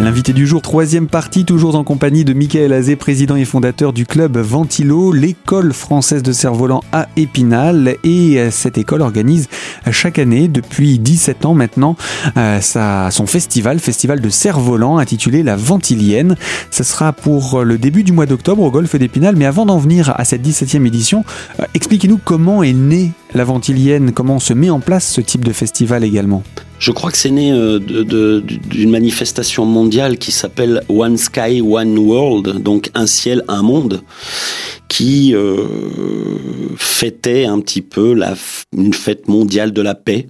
L'invité 0.00 0.32
du 0.32 0.46
jour, 0.46 0.62
troisième 0.62 1.08
partie, 1.08 1.44
toujours 1.44 1.74
en 1.74 1.82
compagnie 1.82 2.24
de 2.24 2.32
Michael 2.32 2.72
Azé, 2.72 2.94
président 2.94 3.34
et 3.34 3.44
fondateur 3.44 3.92
du 3.92 4.06
club 4.06 4.38
Ventilo, 4.38 5.12
l'école 5.12 5.72
française 5.72 6.22
de 6.22 6.30
cerf-volant 6.30 6.84
à 6.92 7.08
Épinal. 7.16 7.96
Et 8.04 8.38
euh, 8.38 8.52
cette 8.52 8.78
école 8.78 9.02
organise 9.02 9.48
chaque 9.90 10.20
année, 10.20 10.46
depuis 10.46 11.00
17 11.00 11.44
ans 11.46 11.54
maintenant, 11.54 11.96
euh, 12.36 12.60
son 12.60 13.26
festival, 13.26 13.80
festival 13.80 14.20
de 14.20 14.28
cerf-volant 14.28 14.98
intitulé 14.98 15.42
La 15.42 15.56
Ventilienne. 15.56 16.36
Ce 16.70 16.84
sera 16.84 17.12
pour 17.12 17.64
le 17.64 17.76
début 17.76 18.04
du 18.04 18.12
mois 18.12 18.26
d'octobre 18.26 18.62
au 18.62 18.70
golfe 18.70 18.94
d'Épinal. 18.94 19.34
Mais 19.34 19.46
avant 19.46 19.66
d'en 19.66 19.78
venir 19.78 20.14
à 20.16 20.24
cette 20.24 20.46
17e 20.46 20.86
édition, 20.86 21.24
euh, 21.58 21.64
expliquez-nous 21.74 22.20
comment 22.24 22.62
est 22.62 22.72
née 22.72 23.10
la 23.34 23.44
Ventilienne, 23.44 24.12
comment 24.12 24.38
se 24.38 24.52
met 24.52 24.70
en 24.70 24.80
place 24.80 25.12
ce 25.12 25.20
type 25.20 25.44
de 25.44 25.52
festival 25.52 26.04
également. 26.04 26.42
Je 26.78 26.92
crois 26.92 27.10
que 27.10 27.16
c'est 27.16 27.30
né 27.30 27.52
euh, 27.52 27.78
d'une 27.78 28.90
manifestation 28.90 29.64
mondiale 29.64 30.18
qui 30.18 30.30
s'appelle 30.32 30.82
One 30.88 31.16
Sky, 31.16 31.60
One 31.60 31.98
World, 31.98 32.62
donc 32.62 32.90
un 32.94 33.06
ciel, 33.06 33.42
un 33.48 33.62
monde, 33.62 34.02
qui 34.88 35.34
euh, 35.34 35.66
fêtait 36.76 37.44
un 37.44 37.60
petit 37.60 37.82
peu 37.82 38.14
la, 38.14 38.34
une 38.76 38.94
fête 38.94 39.28
mondiale 39.28 39.72
de 39.72 39.82
la 39.82 39.94
paix 39.94 40.28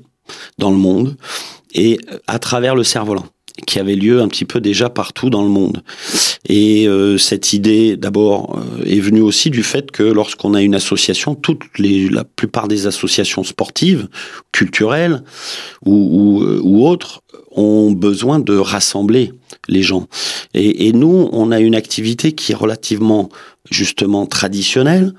dans 0.58 0.70
le 0.70 0.76
monde 0.76 1.16
et 1.74 1.98
à 2.26 2.38
travers 2.38 2.74
le 2.74 2.84
cerf-volant 2.84 3.26
qui 3.66 3.78
avait 3.78 3.94
lieu 3.94 4.20
un 4.20 4.28
petit 4.28 4.44
peu 4.44 4.60
déjà 4.60 4.88
partout 4.90 5.30
dans 5.30 5.42
le 5.42 5.48
monde. 5.48 5.82
Et 6.48 6.86
euh, 6.86 7.18
cette 7.18 7.52
idée, 7.52 7.96
d'abord, 7.96 8.58
euh, 8.58 8.84
est 8.84 9.00
venue 9.00 9.20
aussi 9.20 9.50
du 9.50 9.62
fait 9.62 9.90
que 9.90 10.02
lorsqu'on 10.02 10.54
a 10.54 10.62
une 10.62 10.74
association, 10.74 11.34
toutes 11.34 11.62
les, 11.78 12.08
la 12.08 12.24
plupart 12.24 12.68
des 12.68 12.86
associations 12.86 13.44
sportives, 13.44 14.08
culturelles 14.52 15.22
ou, 15.84 15.92
ou, 15.92 16.42
euh, 16.42 16.60
ou 16.62 16.86
autres, 16.86 17.22
ont 17.52 17.90
besoin 17.90 18.38
de 18.38 18.56
rassembler 18.56 19.32
les 19.68 19.82
gens. 19.82 20.06
Et, 20.54 20.86
et, 20.86 20.92
nous, 20.92 21.28
on 21.32 21.50
a 21.50 21.60
une 21.60 21.74
activité 21.74 22.32
qui 22.32 22.52
est 22.52 22.54
relativement 22.54 23.30
justement 23.70 24.26
traditionnelle, 24.26 25.12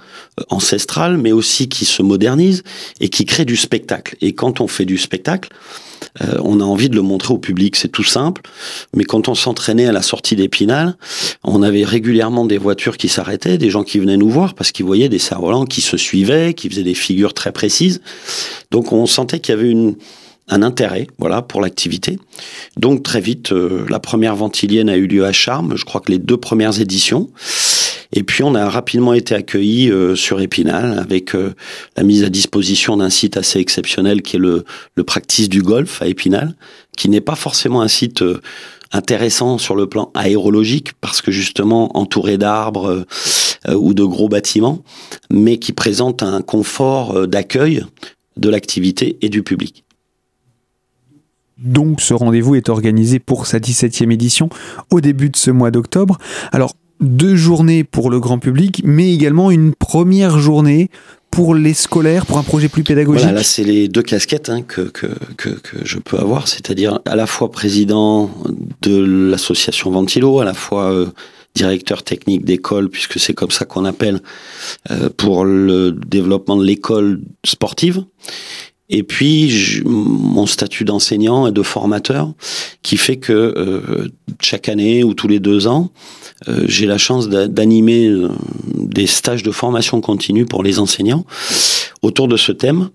ancestrale, 0.49 1.17
mais 1.17 1.31
aussi 1.31 1.69
qui 1.69 1.85
se 1.85 2.01
modernise 2.01 2.63
et 2.99 3.09
qui 3.09 3.25
crée 3.25 3.45
du 3.45 3.57
spectacle. 3.57 4.15
Et 4.21 4.33
quand 4.33 4.61
on 4.61 4.67
fait 4.67 4.85
du 4.85 4.97
spectacle, 4.97 5.49
euh, 6.21 6.39
on 6.43 6.59
a 6.59 6.63
envie 6.63 6.89
de 6.89 6.95
le 6.95 7.01
montrer 7.01 7.33
au 7.33 7.37
public, 7.37 7.75
c'est 7.75 7.89
tout 7.89 8.03
simple. 8.03 8.41
Mais 8.95 9.03
quand 9.03 9.27
on 9.27 9.35
s'entraînait 9.35 9.85
à 9.85 9.91
la 9.91 10.01
sortie 10.01 10.35
d'Épinal, 10.35 10.95
on 11.43 11.63
avait 11.63 11.83
régulièrement 11.83 12.45
des 12.45 12.57
voitures 12.57 12.97
qui 12.97 13.09
s'arrêtaient, 13.09 13.57
des 13.57 13.69
gens 13.69 13.83
qui 13.83 13.99
venaient 13.99 14.17
nous 14.17 14.29
voir 14.29 14.53
parce 14.53 14.71
qu'ils 14.71 14.85
voyaient 14.85 15.09
des 15.09 15.19
cerfs-volants 15.19 15.65
qui 15.65 15.81
se 15.81 15.97
suivaient, 15.97 16.53
qui 16.53 16.69
faisaient 16.69 16.83
des 16.83 16.93
figures 16.93 17.33
très 17.33 17.51
précises. 17.51 18.01
Donc 18.71 18.91
on 18.91 19.05
sentait 19.05 19.39
qu'il 19.39 19.55
y 19.55 19.57
avait 19.57 19.69
une, 19.69 19.95
un 20.49 20.63
intérêt 20.63 21.07
voilà 21.17 21.41
pour 21.41 21.61
l'activité. 21.61 22.19
Donc 22.77 23.03
très 23.03 23.21
vite, 23.21 23.51
euh, 23.51 23.85
la 23.89 23.99
première 23.99 24.35
ventilienne 24.35 24.89
a 24.89 24.97
eu 24.97 25.07
lieu 25.07 25.25
à 25.25 25.31
Charmes, 25.31 25.75
je 25.75 25.85
crois 25.85 26.01
que 26.01 26.11
les 26.11 26.19
deux 26.19 26.37
premières 26.37 26.79
éditions. 26.81 27.29
Et 28.11 28.23
puis 28.23 28.43
on 28.43 28.55
a 28.55 28.67
rapidement 28.67 29.13
été 29.13 29.35
accueillis 29.35 29.91
euh, 29.91 30.15
sur 30.15 30.41
Épinal 30.41 30.97
avec 30.97 31.35
euh, 31.35 31.53
la 31.95 32.03
mise 32.03 32.23
à 32.23 32.29
disposition 32.29 32.97
d'un 32.97 33.11
site 33.11 33.37
assez 33.37 33.59
exceptionnel 33.59 34.23
qui 34.23 34.37
est 34.37 34.39
le, 34.39 34.65
le 34.95 35.03
Practice 35.03 35.47
du 35.47 35.61
Golf 35.61 36.01
à 36.01 36.07
Épinal, 36.07 36.55
qui 36.97 37.09
n'est 37.09 37.21
pas 37.21 37.35
forcément 37.35 37.81
un 37.81 37.87
site 37.87 38.23
euh, 38.23 38.41
intéressant 38.91 39.59
sur 39.59 39.75
le 39.75 39.85
plan 39.85 40.11
aérologique 40.15 40.93
parce 40.99 41.21
que 41.21 41.29
justement 41.29 41.95
entouré 41.95 42.39
d'arbres 42.39 43.05
ou 43.71 43.93
de 43.93 44.03
gros 44.03 44.29
bâtiments, 44.29 44.81
mais 45.29 45.59
qui 45.59 45.73
présente 45.73 46.23
un 46.23 46.41
confort 46.41 47.27
d'accueil 47.27 47.85
de 48.37 48.49
l'activité 48.49 49.19
et 49.21 49.29
du 49.29 49.43
public. 49.43 49.83
Donc 51.59 52.01
ce 52.01 52.13
rendez-vous 52.13 52.55
est 52.55 52.69
organisé 52.69 53.19
pour 53.19 53.45
sa 53.45 53.59
17e 53.59 54.11
édition 54.11 54.49
au 54.91 55.01
début 55.01 55.29
de 55.29 55.35
ce 55.35 55.51
mois 55.51 55.71
d'octobre. 55.71 56.17
Alors 56.51 56.73
deux 56.99 57.35
journées 57.35 57.83
pour 57.83 58.09
le 58.09 58.19
grand 58.19 58.39
public, 58.39 58.81
mais 58.83 59.13
également 59.13 59.51
une 59.51 59.73
première 59.73 60.39
journée 60.39 60.89
pour 61.31 61.53
les 61.53 61.73
scolaires, 61.73 62.25
pour 62.25 62.37
un 62.37 62.43
projet 62.43 62.69
plus 62.69 62.83
pédagogique 62.83 63.23
Voilà, 63.23 63.37
là 63.37 63.43
c'est 63.43 63.63
les 63.63 63.87
deux 63.87 64.01
casquettes 64.01 64.49
hein, 64.49 64.63
que, 64.63 64.81
que, 64.81 65.07
que, 65.37 65.49
que, 65.49 65.85
je 65.85 65.99
peux 65.99 66.17
avoir, 66.17 66.47
c'est-à-dire 66.47 66.99
à 67.05 67.15
la 67.15 67.27
fois 67.27 67.51
président 67.51 68.31
de 68.81 69.29
l'association 69.29 69.91
Ventilo, 69.91 70.39
à 70.39 70.45
la 70.45 70.55
fois 70.55 70.91
euh, 70.91 71.05
directeur 71.55 72.03
technique 72.03 72.45
d'école, 72.45 72.89
puisque 72.89 73.19
c'est 73.19 73.33
comme 73.33 73.51
ça 73.51 73.65
qu'on 73.65 73.85
appelle, 73.85 74.21
euh, 74.91 75.09
pour 75.15 75.45
le 75.45 75.91
développement 75.91 76.57
de 76.57 76.65
l'école 76.65 77.21
sportive. 77.45 78.03
Et 78.89 79.03
puis 79.03 79.81
mon 79.85 80.45
statut 80.45 80.83
d'enseignant 80.83 81.47
et 81.47 81.51
de 81.51 81.61
formateur, 81.61 82.33
qui 82.81 82.97
fait 82.97 83.17
que 83.17 83.33
euh, 83.33 84.07
chaque 84.41 84.69
année 84.69 85.03
ou 85.03 85.13
tous 85.13 85.27
les 85.27 85.39
deux 85.39 85.67
ans, 85.67 85.91
euh, 86.47 86.63
j'ai 86.67 86.85
la 86.85 86.97
chance 86.97 87.27
d'animer 87.29 88.07
euh, 88.07 88.29
des 88.75 89.07
stages 89.07 89.43
de 89.43 89.51
formation 89.51 90.01
continue 90.01 90.45
pour 90.45 90.63
les 90.63 90.79
enseignants 90.79 91.25
autour 92.01 92.27
de 92.27 92.37
ce 92.37 92.51
thème, 92.51 92.89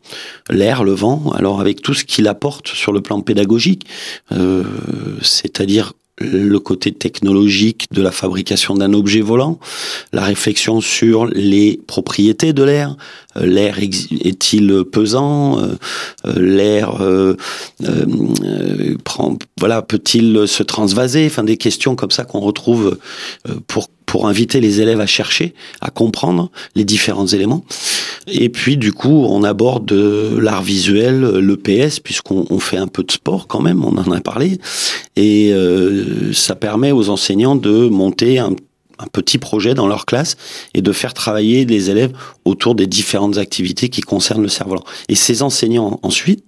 l'air, 0.48 0.82
le 0.82 0.92
vent, 0.92 1.30
alors 1.34 1.60
avec 1.60 1.82
tout 1.82 1.92
ce 1.92 2.04
qu'il 2.04 2.26
apporte 2.26 2.68
sur 2.68 2.92
le 2.92 3.02
plan 3.02 3.20
pédagogique, 3.20 3.86
euh, 4.32 4.64
c'est-à-dire 5.20 5.92
le 6.18 6.58
côté 6.58 6.92
technologique 6.92 7.86
de 7.90 8.00
la 8.00 8.12
fabrication 8.12 8.74
d'un 8.74 8.92
objet 8.92 9.20
volant, 9.20 9.58
la 10.12 10.22
réflexion 10.22 10.80
sur 10.80 11.26
les 11.26 11.80
propriétés 11.86 12.52
de 12.52 12.62
l'air. 12.62 12.96
Euh, 13.36 13.46
l'air 13.46 13.78
est-il 13.80 14.84
pesant? 14.84 15.58
Euh, 15.58 15.74
euh, 16.26 16.38
L'air 16.38 17.02
prend, 19.02 19.38
voilà, 19.58 19.82
peut-il 19.82 20.46
se 20.46 20.62
transvaser? 20.62 21.26
Enfin, 21.26 21.42
des 21.42 21.56
questions 21.56 21.96
comme 21.96 22.10
ça 22.10 22.24
qu'on 22.24 22.40
retrouve 22.40 22.98
pour 23.66 23.88
pour 24.14 24.28
inviter 24.28 24.60
les 24.60 24.80
élèves 24.80 25.00
à 25.00 25.06
chercher, 25.06 25.54
à 25.80 25.90
comprendre 25.90 26.48
les 26.76 26.84
différents 26.84 27.26
éléments. 27.26 27.64
Et 28.28 28.48
puis, 28.48 28.76
du 28.76 28.92
coup, 28.92 29.26
on 29.28 29.42
aborde 29.42 29.90
l'art 29.90 30.62
visuel, 30.62 31.18
le 31.18 31.56
PS, 31.56 31.98
puisqu'on 31.98 32.60
fait 32.60 32.76
un 32.76 32.86
peu 32.86 33.02
de 33.02 33.10
sport 33.10 33.48
quand 33.48 33.60
même, 33.60 33.84
on 33.84 33.98
en 33.98 34.12
a 34.12 34.20
parlé. 34.20 34.60
Et 35.16 35.52
euh, 35.52 36.32
ça 36.32 36.54
permet 36.54 36.92
aux 36.92 37.08
enseignants 37.08 37.56
de 37.56 37.88
monter 37.88 38.38
un 38.38 38.54
un 39.00 39.08
petit 39.08 39.38
projet 39.38 39.74
dans 39.74 39.88
leur 39.88 40.06
classe 40.06 40.36
et 40.72 40.80
de 40.80 40.92
faire 40.92 41.14
travailler 41.14 41.64
les 41.64 41.90
élèves 41.90 42.12
autour 42.44 42.76
des 42.76 42.86
différentes 42.86 43.38
activités 43.38 43.88
qui 43.88 44.02
concernent 44.02 44.42
le 44.42 44.48
cerf-volant. 44.48 44.84
Et 45.08 45.16
ces 45.16 45.42
enseignants, 45.42 45.98
ensuite, 46.04 46.44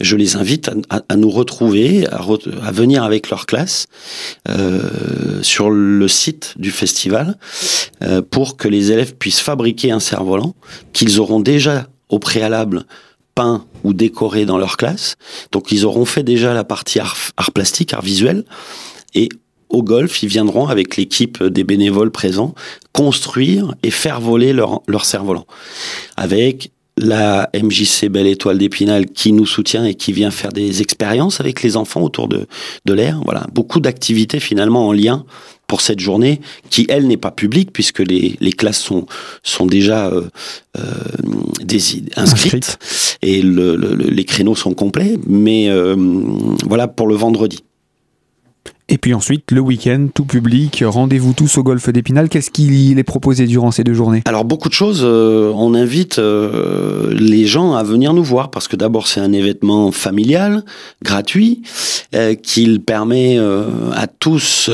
je 0.00 0.16
les 0.16 0.36
invite 0.36 0.70
à, 0.90 1.16
nous 1.16 1.30
retrouver, 1.30 2.06
à, 2.06 2.72
venir 2.72 3.02
avec 3.02 3.30
leur 3.30 3.46
classe 3.46 3.86
euh, 4.48 5.42
sur 5.42 5.70
le 5.70 6.08
site 6.08 6.54
du 6.56 6.70
festival 6.70 7.38
euh, 8.02 8.20
pour 8.22 8.56
que 8.56 8.68
les 8.68 8.92
élèves 8.92 9.14
puissent 9.16 9.40
fabriquer 9.40 9.90
un 9.90 10.00
cerf-volant 10.00 10.54
qu'ils 10.92 11.18
auront 11.20 11.40
déjà 11.40 11.86
au 12.08 12.18
préalable 12.18 12.84
peint 13.34 13.64
ou 13.84 13.92
décoré 13.92 14.44
dans 14.44 14.58
leur 14.58 14.76
classe. 14.76 15.16
Donc 15.52 15.72
ils 15.72 15.84
auront 15.84 16.04
fait 16.04 16.22
déjà 16.22 16.52
la 16.52 16.64
partie 16.64 17.00
art, 17.00 17.16
art 17.36 17.52
plastique, 17.52 17.92
art 17.92 18.02
visuel. 18.02 18.44
Et 19.14 19.28
au 19.68 19.82
golf, 19.82 20.22
ils 20.22 20.28
viendront 20.28 20.68
avec 20.68 20.96
l'équipe 20.96 21.42
des 21.42 21.64
bénévoles 21.64 22.10
présents 22.10 22.54
construire 22.92 23.74
et 23.82 23.90
faire 23.90 24.20
voler 24.20 24.52
leur, 24.52 24.82
leur 24.86 25.04
cerf-volant. 25.04 25.46
Avec 26.16 26.70
la 26.98 27.50
MJC 27.54 28.08
Belle 28.08 28.26
Étoile 28.26 28.58
d'Épinal 28.58 29.06
qui 29.06 29.32
nous 29.32 29.46
soutient 29.46 29.84
et 29.84 29.94
qui 29.94 30.12
vient 30.12 30.30
faire 30.30 30.52
des 30.52 30.80
expériences 30.80 31.40
avec 31.40 31.62
les 31.62 31.76
enfants 31.76 32.02
autour 32.02 32.28
de, 32.28 32.46
de 32.84 32.92
l'air. 32.94 33.20
Voilà, 33.24 33.46
beaucoup 33.52 33.80
d'activités 33.80 34.40
finalement 34.40 34.88
en 34.88 34.92
lien 34.92 35.24
pour 35.66 35.80
cette 35.80 36.00
journée 36.00 36.40
qui, 36.70 36.86
elle, 36.88 37.06
n'est 37.06 37.16
pas 37.16 37.30
publique 37.30 37.72
puisque 37.72 37.98
les, 37.98 38.36
les 38.40 38.52
classes 38.52 38.80
sont, 38.80 39.06
sont 39.42 39.66
déjà 39.66 40.08
euh, 40.08 40.22
euh 40.78 40.82
inscrites, 42.16 42.78
et 43.22 43.42
le, 43.42 43.76
les 43.76 44.24
créneaux 44.24 44.54
sont 44.54 44.72
complets. 44.72 45.18
Mais 45.26 45.68
euh, 45.68 45.96
voilà 46.66 46.88
pour 46.88 47.08
le 47.08 47.14
vendredi. 47.14 47.58
Et 48.88 48.98
puis 48.98 49.14
ensuite, 49.14 49.50
le 49.50 49.60
week-end, 49.60 50.06
tout 50.14 50.24
public, 50.24 50.84
rendez-vous 50.86 51.32
tous 51.32 51.58
au 51.58 51.64
golfe 51.64 51.88
d'Épinal. 51.90 52.28
Qu'est-ce 52.28 52.52
qu'il 52.52 53.00
est 53.00 53.04
proposé 53.04 53.46
durant 53.46 53.72
ces 53.72 53.82
deux 53.82 53.94
journées? 53.94 54.22
Alors 54.26 54.44
beaucoup 54.44 54.68
de 54.68 54.74
choses. 54.74 55.00
Euh, 55.02 55.52
on 55.56 55.74
invite 55.74 56.20
euh, 56.20 57.12
les 57.12 57.46
gens 57.46 57.74
à 57.74 57.82
venir 57.82 58.14
nous 58.14 58.22
voir 58.22 58.52
parce 58.52 58.68
que 58.68 58.76
d'abord 58.76 59.08
c'est 59.08 59.18
un 59.18 59.32
événement 59.32 59.90
familial, 59.90 60.64
gratuit, 61.02 61.62
euh, 62.14 62.34
qu'il 62.34 62.80
permet 62.80 63.38
à 63.92 64.06
tous 64.06 64.70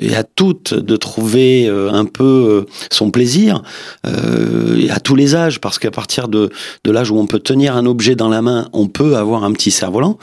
et 0.00 0.16
à 0.16 0.24
toutes 0.24 0.74
de 0.74 0.96
trouver 0.96 1.68
un 1.68 2.06
peu 2.06 2.66
son 2.90 3.10
plaisir 3.10 3.62
et 4.04 4.90
à 4.90 4.98
tous 4.98 5.14
les 5.14 5.36
âges 5.36 5.60
parce 5.60 5.78
qu'à 5.78 5.92
partir 5.92 6.26
de, 6.26 6.50
de 6.84 6.90
l'âge 6.90 7.10
où 7.10 7.18
on 7.18 7.26
peut 7.26 7.38
tenir 7.38 7.76
un 7.76 7.86
objet 7.86 8.16
dans 8.16 8.28
la 8.28 8.42
main, 8.42 8.68
on 8.72 8.88
peut 8.88 9.16
avoir 9.16 9.44
un 9.44 9.52
petit 9.52 9.70
cerf-volant. 9.70 10.18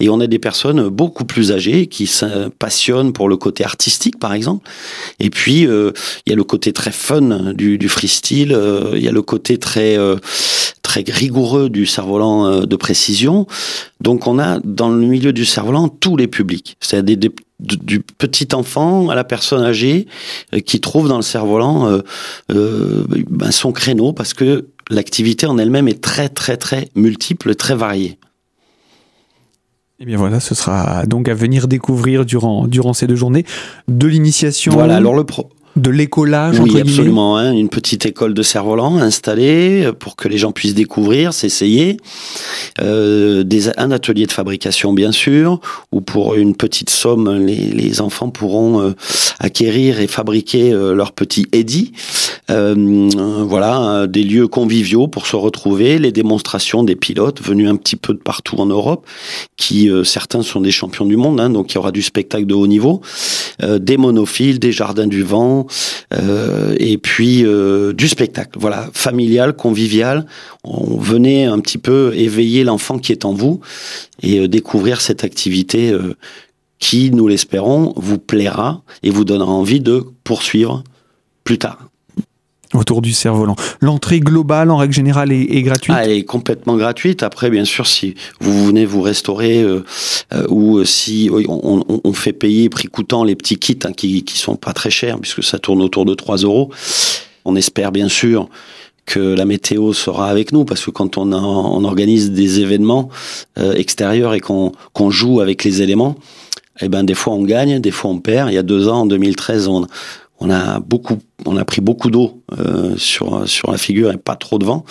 Et 0.00 0.08
on 0.08 0.18
a 0.20 0.26
des 0.26 0.40
personnes 0.40 0.88
beaucoup 0.88 1.24
plus 1.24 1.52
âgées 1.52 1.86
qui 1.86 2.10
pour 3.12 3.28
le 3.28 3.36
côté 3.36 3.64
artistique, 3.64 4.18
par 4.18 4.32
exemple. 4.32 4.68
Et 5.18 5.30
puis, 5.30 5.66
euh, 5.66 5.92
il 6.26 6.30
y 6.30 6.32
a 6.32 6.36
le 6.36 6.44
côté 6.44 6.72
très 6.72 6.92
fun 6.92 7.52
du, 7.54 7.88
freestyle, 7.88 8.52
euh, 8.52 8.92
il 8.94 9.02
y 9.02 9.08
a 9.08 9.12
le 9.12 9.22
côté 9.22 9.58
très... 9.58 9.98
Euh, 9.98 10.16
très 10.82 11.04
rigoureux 11.08 11.70
du 11.70 11.86
cerf-volant 11.86 12.66
de 12.66 12.76
précision. 12.76 13.46
Donc 14.02 14.26
on 14.26 14.38
a 14.38 14.58
dans 14.62 14.90
le 14.90 15.06
milieu 15.06 15.32
du 15.32 15.46
cerf-volant 15.46 15.88
tous 15.88 16.18
les 16.18 16.26
publics, 16.26 16.76
c'est-à-dire 16.80 17.30
du 17.60 18.00
petit 18.00 18.48
enfant 18.52 19.08
à 19.08 19.14
la 19.14 19.24
personne 19.24 19.62
âgée 19.62 20.06
qui 20.66 20.80
trouve 20.80 21.08
dans 21.08 21.16
le 21.16 21.22
cerf-volant 21.22 21.98
ben, 22.50 23.50
son 23.52 23.72
créneau 23.72 24.12
parce 24.12 24.34
que 24.34 24.66
l'activité 24.90 25.46
en 25.46 25.56
elle-même 25.56 25.88
est 25.88 26.02
très 26.02 26.28
très 26.28 26.58
très 26.58 26.90
multiple, 26.94 27.54
très 27.54 27.76
variée. 27.76 28.18
Et 30.02 30.04
eh 30.04 30.06
bien 30.08 30.16
voilà, 30.16 30.40
ce 30.40 30.56
sera 30.56 31.06
donc 31.06 31.28
à 31.28 31.34
venir 31.34 31.68
découvrir 31.68 32.24
durant, 32.24 32.66
durant 32.66 32.92
ces 32.92 33.06
deux 33.06 33.14
journées 33.14 33.44
de 33.86 34.08
l'initiation. 34.08 34.72
Voilà, 34.72 34.96
alors 34.96 35.14
le 35.14 35.22
pro 35.22 35.48
de 35.76 35.90
l'écolage 35.90 36.60
Oui, 36.60 36.80
absolument. 36.80 37.36
Hein, 37.36 37.52
une 37.52 37.68
petite 37.68 38.06
école 38.06 38.34
de 38.34 38.42
cerf-volant 38.42 38.96
installée 38.96 39.90
pour 39.98 40.16
que 40.16 40.28
les 40.28 40.38
gens 40.38 40.52
puissent 40.52 40.74
découvrir, 40.74 41.32
s'essayer. 41.32 41.96
Euh, 42.80 43.42
des, 43.42 43.68
un 43.78 43.90
atelier 43.90 44.26
de 44.26 44.32
fabrication, 44.32 44.92
bien 44.92 45.12
sûr, 45.12 45.60
où 45.92 46.00
pour 46.00 46.34
une 46.34 46.54
petite 46.54 46.90
somme, 46.90 47.38
les, 47.38 47.56
les 47.56 48.00
enfants 48.00 48.30
pourront 48.30 48.80
euh, 48.80 48.94
acquérir 49.38 50.00
et 50.00 50.06
fabriquer 50.06 50.72
euh, 50.72 50.94
leur 50.94 51.12
petit 51.12 51.46
Eddy. 51.52 51.92
Euh, 52.50 53.08
voilà, 53.42 54.06
des 54.08 54.22
lieux 54.22 54.48
conviviaux 54.48 55.06
pour 55.06 55.26
se 55.26 55.36
retrouver, 55.36 55.98
les 55.98 56.12
démonstrations 56.12 56.82
des 56.82 56.96
pilotes 56.96 57.40
venus 57.40 57.68
un 57.68 57.76
petit 57.76 57.96
peu 57.96 58.14
de 58.14 58.18
partout 58.18 58.56
en 58.56 58.66
Europe, 58.66 59.06
qui 59.56 59.88
certains 60.04 60.42
sont 60.42 60.60
des 60.60 60.70
champions 60.70 61.06
du 61.06 61.16
monde, 61.16 61.40
hein, 61.40 61.50
donc 61.50 61.72
il 61.72 61.76
y 61.76 61.78
aura 61.78 61.92
du 61.92 62.02
spectacle 62.02 62.46
de 62.46 62.54
haut 62.54 62.66
niveau, 62.66 63.00
des 63.62 63.96
monophiles, 63.96 64.58
des 64.58 64.72
jardins 64.72 65.06
du 65.06 65.22
vent, 65.22 65.61
euh, 66.14 66.74
et 66.78 66.98
puis 66.98 67.44
euh, 67.44 67.92
du 67.92 68.08
spectacle. 68.08 68.58
Voilà, 68.58 68.88
familial, 68.92 69.54
convivial. 69.54 70.26
On 70.64 70.98
venait 70.98 71.44
un 71.44 71.58
petit 71.60 71.78
peu 71.78 72.12
éveiller 72.14 72.64
l'enfant 72.64 72.98
qui 72.98 73.12
est 73.12 73.24
en 73.24 73.32
vous 73.32 73.60
et 74.22 74.40
euh, 74.40 74.48
découvrir 74.48 75.00
cette 75.00 75.24
activité 75.24 75.96
qui, 76.78 77.10
nous 77.10 77.28
l'espérons, 77.28 77.92
vous 77.96 78.18
plaira 78.18 78.82
et 79.02 79.10
vous 79.10 79.24
donnera 79.24 79.52
envie 79.52 79.80
de 79.80 80.04
poursuivre 80.24 80.82
plus 81.44 81.58
tard 81.58 81.91
autour 82.74 83.02
du 83.02 83.12
cerf-volant. 83.12 83.56
L'entrée 83.80 84.20
globale, 84.20 84.70
en 84.70 84.76
règle 84.76 84.94
générale, 84.94 85.32
est, 85.32 85.62
gratuite 85.62 85.94
ah, 85.96 86.04
Elle 86.04 86.12
est 86.12 86.24
complètement 86.24 86.76
gratuite. 86.76 87.22
Après, 87.22 87.50
bien 87.50 87.64
sûr, 87.64 87.86
si 87.86 88.14
vous 88.40 88.66
venez 88.66 88.84
vous 88.84 89.02
restaurer 89.02 89.62
euh, 89.62 89.84
euh, 90.32 90.46
ou 90.48 90.84
si 90.84 91.30
on, 91.32 91.84
on, 92.04 92.12
fait 92.12 92.32
payer 92.32 92.68
prix 92.68 92.88
coûtant 92.88 93.24
les 93.24 93.36
petits 93.36 93.56
kits 93.56 93.78
hein, 93.84 93.92
qui, 93.92 94.24
qui 94.24 94.38
sont 94.38 94.56
pas 94.56 94.72
très 94.72 94.90
chers, 94.90 95.18
puisque 95.18 95.42
ça 95.42 95.58
tourne 95.58 95.82
autour 95.82 96.04
de 96.04 96.14
3 96.14 96.38
euros, 96.38 96.70
on 97.44 97.56
espère 97.56 97.92
bien 97.92 98.08
sûr 98.08 98.48
que 99.04 99.20
la 99.20 99.44
météo 99.44 99.92
sera 99.92 100.30
avec 100.30 100.52
nous 100.52 100.64
parce 100.64 100.84
que 100.84 100.90
quand 100.90 101.18
on, 101.18 101.32
on 101.32 101.84
organise 101.84 102.30
des 102.30 102.60
événements 102.60 103.08
euh, 103.58 103.74
extérieurs 103.74 104.34
et 104.34 104.40
qu'on 104.40 104.72
joue 105.10 105.40
avec 105.40 105.64
les 105.64 105.82
éléments, 105.82 106.16
eh 106.80 106.88
ben 106.88 107.04
des 107.04 107.14
fois 107.14 107.34
on 107.34 107.42
gagne, 107.42 107.80
des 107.80 107.90
fois 107.90 108.10
on 108.10 108.18
perd. 108.18 108.50
Il 108.50 108.54
y 108.54 108.58
a 108.58 108.62
deux 108.62 108.88
ans, 108.88 109.02
en 109.02 109.06
2013, 109.06 109.68
on, 109.68 109.86
on 110.42 110.50
a 110.50 110.80
beaucoup, 110.80 111.18
on 111.46 111.56
a 111.56 111.64
pris 111.64 111.80
beaucoup 111.80 112.10
d'eau 112.10 112.42
euh, 112.58 112.96
sur 112.96 113.48
sur 113.48 113.70
la 113.70 113.78
figure 113.78 114.10
et 114.10 114.16
pas 114.16 114.34
trop 114.34 114.58
de 114.58 114.64
vent. 114.64 114.84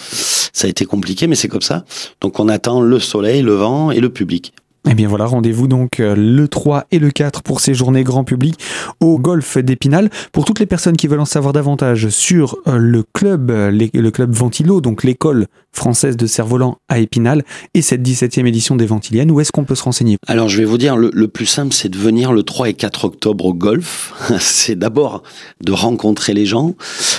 Ça 0.54 0.68
a 0.68 0.70
été 0.70 0.86
compliqué, 0.86 1.28
mais 1.28 1.36
c'est 1.36 1.50
comme 1.50 1.62
ça. 1.62 1.84
Donc 2.22 2.40
on 2.40 2.48
attend 2.48 2.80
le 2.82 3.00
soleil, 3.00 3.42
le 3.42 3.54
vent 3.54 3.92
et 3.92 4.00
le 4.00 4.10
public. 4.10 4.54
Eh 4.90 4.96
bien 4.96 5.08
voilà, 5.08 5.26
rendez-vous 5.26 5.68
donc 5.68 6.00
euh, 6.00 6.16
le 6.16 6.48
3 6.48 6.86
et 6.90 6.98
le 6.98 7.12
4 7.12 7.44
pour 7.44 7.60
ces 7.60 7.76
journées 7.76 8.04
grand 8.04 8.24
public 8.24 8.60
au 9.00 9.20
golf 9.20 9.60
d'Épinal. 9.60 10.10
Pour 10.32 10.44
toutes 10.44 10.60
les 10.60 10.66
personnes 10.66 10.98
qui 10.98 11.08
veulent 11.08 11.20
en 11.20 11.26
savoir 11.26 11.54
davantage 11.54 12.10
sur 12.10 12.58
euh, 12.68 12.78
le 12.78 13.04
club, 13.14 13.52
euh, 13.52 13.70
le 13.72 14.10
club 14.10 14.34
Ventilo, 14.34 14.82
donc 14.82 15.04
l'école 15.04 15.46
française 15.72 16.18
de 16.18 16.26
cerf-volant 16.26 16.80
à 16.90 16.98
Épinal 16.98 17.44
et 17.76 17.84
cette 17.84 18.02
17e 18.02 18.48
édition 18.48 18.76
des 18.76 18.88
Ventiliennes, 18.88 19.30
où 19.30 19.40
est-ce 19.40 19.52
qu'on 19.52 19.66
peut 19.66 19.76
se 19.76 19.84
renseigner? 19.84 20.18
Alors 20.26 20.50
je 20.50 20.58
vais 20.58 20.66
vous 20.66 20.80
dire, 20.80 20.98
le 20.98 21.28
plus 21.28 21.46
simple 21.46 21.74
c'est 21.74 21.90
de 21.90 21.98
venir 21.98 22.34
le 22.34 22.42
3 22.42 22.70
et 22.70 22.74
4 22.74 23.06
octobre 23.06 23.46
au 23.46 23.54
golf. 23.54 24.14
c'est 24.40 24.76
d'abord 24.76 25.22
de 25.64 25.72
rencontrer 25.74 26.34
les 26.34 26.48
gens. 26.48 26.74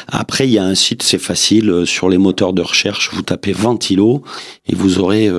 Après 0.08 0.48
il 0.48 0.52
y 0.52 0.58
a 0.58 0.64
un 0.64 0.74
site, 0.74 1.04
c'est 1.04 1.16
facile, 1.16 1.84
sur 1.86 2.08
les 2.08 2.18
moteurs 2.18 2.54
de 2.54 2.62
recherche, 2.62 3.10
vous 3.14 3.22
tapez 3.22 3.52
Ventilo 3.52 4.24
et 4.66 4.74
vous 4.74 4.98
aurez 4.98 5.30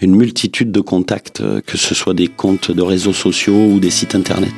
une 0.00 0.14
multitude 0.14 0.72
de 0.72 0.80
contacts, 0.80 1.40
euh, 1.40 1.60
que 1.60 1.76
ce 1.76 1.94
soit 1.94 2.14
des 2.14 2.28
comptes 2.28 2.70
de 2.70 2.82
réseaux 2.82 3.12
sociaux 3.12 3.68
ou 3.72 3.80
des 3.80 3.90
sites 3.90 4.14
internet. 4.14 4.52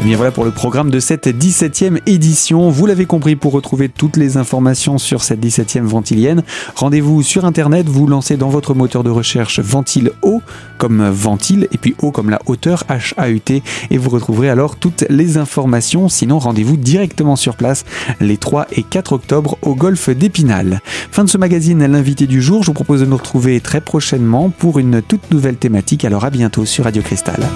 Et 0.00 0.02
eh 0.02 0.06
bien 0.06 0.16
voilà 0.16 0.32
pour 0.32 0.46
le 0.46 0.50
programme 0.50 0.90
de 0.90 0.98
cette 0.98 1.28
17e 1.28 1.98
édition. 2.06 2.70
Vous 2.70 2.86
l'avez 2.86 3.04
compris, 3.04 3.36
pour 3.36 3.52
retrouver 3.52 3.90
toutes 3.90 4.16
les 4.16 4.38
informations 4.38 4.96
sur 4.96 5.22
cette 5.22 5.44
17e 5.44 5.82
ventilienne, 5.82 6.42
rendez-vous 6.74 7.22
sur 7.22 7.44
internet, 7.44 7.86
vous 7.86 8.06
lancez 8.06 8.38
dans 8.38 8.48
votre 8.48 8.72
moteur 8.72 9.04
de 9.04 9.10
recherche 9.10 9.60
Ventile 9.60 10.12
O 10.22 10.40
comme 10.78 11.06
ventile 11.10 11.68
et 11.70 11.76
puis 11.76 11.96
O 12.00 12.12
comme 12.12 12.30
la 12.30 12.38
hauteur 12.46 12.84
H-A-U-T 12.88 13.62
et 13.90 13.98
vous 13.98 14.08
retrouverez 14.08 14.48
alors 14.48 14.76
toutes 14.76 15.04
les 15.10 15.36
informations. 15.36 16.08
Sinon, 16.08 16.38
rendez-vous 16.38 16.78
directement 16.78 17.36
sur 17.36 17.54
place 17.54 17.84
les 18.20 18.38
3 18.38 18.68
et 18.72 18.84
4 18.84 19.12
octobre 19.12 19.58
au 19.60 19.74
golfe 19.74 20.08
d'Épinal. 20.08 20.80
Fin 21.10 21.24
de 21.24 21.28
ce 21.28 21.36
magazine, 21.36 21.84
l'invité 21.84 22.26
du 22.26 22.40
jour. 22.40 22.62
Je 22.62 22.68
vous 22.68 22.72
propose 22.72 23.00
de 23.00 23.06
nous 23.06 23.18
retrouver 23.18 23.60
très 23.60 23.82
prochainement 23.82 24.48
pour 24.48 24.78
une 24.78 25.02
toute 25.02 25.30
nouvelle 25.30 25.56
thématique. 25.56 26.06
Alors 26.06 26.24
à 26.24 26.30
bientôt 26.30 26.64
sur 26.64 26.84
Radio 26.84 27.02
Cristal. 27.02 27.46